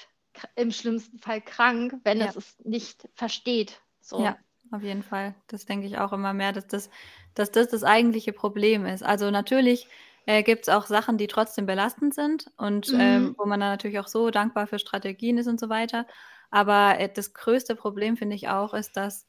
[0.56, 2.34] im schlimmsten Fall krank, wenn Ja.
[2.36, 3.82] es es nicht versteht.
[4.02, 4.18] So.
[4.18, 4.38] Ja,
[4.72, 5.36] auf jeden Fall.
[5.48, 6.90] Das denke ich auch immer mehr, dass das,
[7.34, 9.04] dass das das eigentliche Problem ist.
[9.04, 9.88] Also natürlich
[10.26, 12.94] äh, gibt es auch Sachen, die trotzdem belastend sind und Mhm.
[12.98, 16.06] ähm, wo man dann natürlich auch so dankbar für Strategien ist und so weiter.
[16.52, 19.28] Aber äh, das größte Problem, finde ich auch, ist, dass,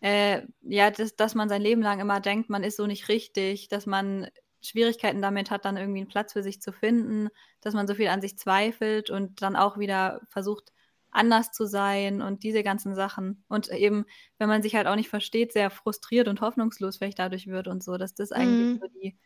[0.00, 3.68] äh, ja, das, dass man sein Leben lang immer denkt, man ist so nicht richtig,
[3.68, 4.28] dass man
[4.62, 7.28] Schwierigkeiten damit hat, dann irgendwie einen Platz für sich zu finden,
[7.60, 10.72] dass man so viel an sich zweifelt und dann auch wieder versucht,
[11.10, 13.44] anders zu sein und diese ganzen Sachen.
[13.48, 14.04] Und eben,
[14.38, 17.82] wenn man sich halt auch nicht versteht, sehr frustriert und hoffnungslos vielleicht dadurch wird und
[17.82, 18.80] so, dass das eigentlich Mhm.
[18.80, 19.18] so die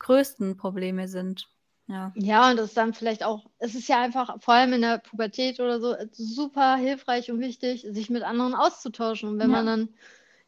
[0.00, 1.48] größten Probleme sind.
[1.88, 2.14] Ja.
[2.14, 4.98] Ja, und das ist dann vielleicht auch, es ist ja einfach, vor allem in der
[4.98, 9.28] Pubertät oder so, super hilfreich und wichtig, sich mit anderen auszutauschen.
[9.28, 9.52] Und wenn Ja.
[9.52, 9.94] man dann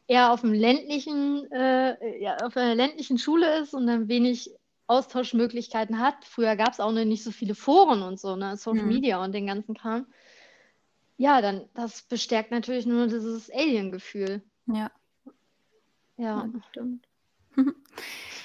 [0.07, 4.51] eher auf dem ländlichen, äh, ja, auf einer ländlichen Schule ist und dann wenig
[4.87, 8.83] Austauschmöglichkeiten hat, früher gab es auch noch nicht so viele Foren und so, ne, Social
[8.83, 8.89] Mhm.
[8.89, 10.07] Media und den ganzen Kram.
[11.17, 14.41] Ja, dann, das bestärkt natürlich nur dieses Alien-Gefühl.
[14.67, 14.91] Ja,
[16.17, 16.43] Ja.
[16.43, 17.07] ja, stimmt.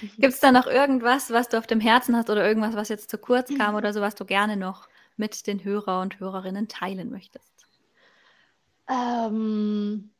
[0.00, 3.10] Gibt es da noch irgendwas, was du auf dem Herzen hast oder irgendwas, was jetzt
[3.10, 7.10] zu kurz kam oder so, was du gerne noch mit den Hörer und Hörerinnen teilen
[7.10, 7.66] möchtest?
[8.88, 10.10] Ähm,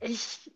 [0.00, 0.50] ich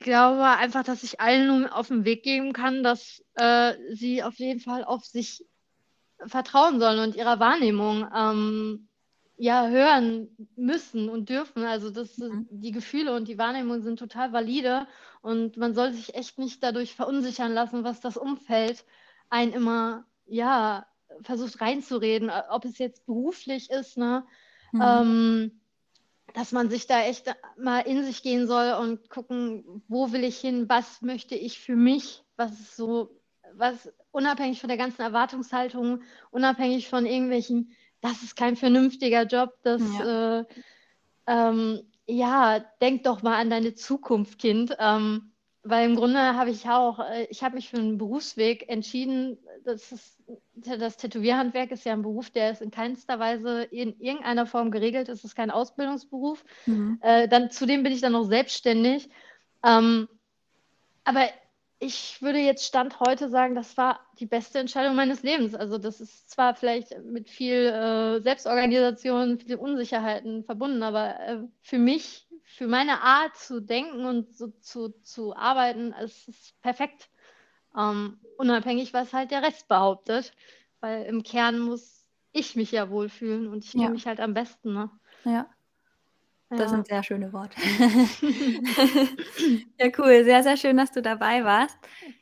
[0.00, 4.34] glaube einfach, dass ich allen nur auf den Weg geben kann, dass äh, sie auf
[4.34, 5.44] jeden Fall auf sich
[6.26, 8.88] vertrauen sollen und ihrer Wahrnehmung ähm,
[9.36, 11.64] ja hören müssen und dürfen.
[11.64, 12.48] Also das, mhm.
[12.50, 14.86] die Gefühle und die Wahrnehmung sind total valide
[15.22, 18.84] und man soll sich echt nicht dadurch verunsichern lassen, was das Umfeld
[19.30, 20.86] ein immer ja
[21.22, 24.26] versucht reinzureden, ob es jetzt beruflich ist, ne?
[24.72, 24.82] Mhm.
[24.82, 25.60] Ähm,
[26.34, 30.38] dass man sich da echt mal in sich gehen soll und gucken, wo will ich
[30.38, 33.10] hin, was möchte ich für mich, was ist so,
[33.54, 39.82] was unabhängig von der ganzen Erwartungshaltung, unabhängig von irgendwelchen, das ist kein vernünftiger Job, das,
[39.98, 40.44] ja, äh,
[41.26, 44.76] ähm, ja denk doch mal an deine Zukunft, Kind.
[44.78, 45.32] Ähm,
[45.68, 49.38] weil im Grunde habe ich auch, äh, ich habe mich für einen Berufsweg entschieden.
[49.64, 50.16] Das, ist,
[50.54, 55.08] das Tätowierhandwerk ist ja ein Beruf, der ist in keinster Weise in irgendeiner Form geregelt.
[55.08, 56.44] Es ist kein Ausbildungsberuf.
[56.66, 56.98] Mhm.
[57.02, 59.08] Äh, dann, zudem bin ich dann noch selbstständig.
[59.64, 60.08] Ähm,
[61.04, 61.28] aber
[61.80, 65.54] ich würde jetzt Stand heute sagen, das war die beste Entscheidung meines Lebens.
[65.54, 71.78] Also das ist zwar vielleicht mit viel äh, Selbstorganisation, viel Unsicherheiten verbunden, aber äh, für
[71.78, 77.10] mich, für meine Art zu denken und so zu, zu arbeiten, ist es perfekt.
[77.76, 80.32] Ähm, unabhängig, was halt der Rest behauptet.
[80.80, 83.90] Weil im Kern muss ich mich ja wohlfühlen und ich ja.
[83.90, 84.72] mich halt am besten.
[84.72, 84.90] Ne?
[85.24, 85.48] Ja.
[86.50, 86.68] Das ja.
[86.68, 87.60] sind sehr schöne Worte.
[89.78, 90.24] ja, cool.
[90.24, 91.76] Sehr, sehr schön, dass du dabei warst.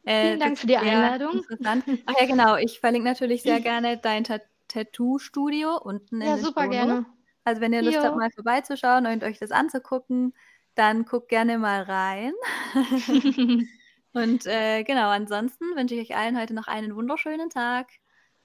[0.05, 1.43] Äh, Vielen Dank für die Einladung.
[1.65, 2.57] Ach ja, genau.
[2.57, 7.07] Ich verlinke natürlich sehr gerne dein Tattoo-Studio unten ja, in Ja, super Show gerne.
[7.47, 8.03] Also wenn ihr Lust jo.
[8.03, 10.35] habt, mal vorbeizuschauen und euch das anzugucken,
[10.75, 12.33] dann guckt gerne mal rein.
[14.13, 17.87] und äh, genau, ansonsten wünsche ich euch allen heute noch einen wunderschönen Tag.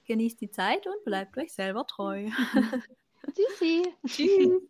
[0.04, 2.28] Genießt die Zeit und bleibt euch selber treu.
[3.34, 3.92] Tschüssi.
[4.06, 4.62] Tschüss.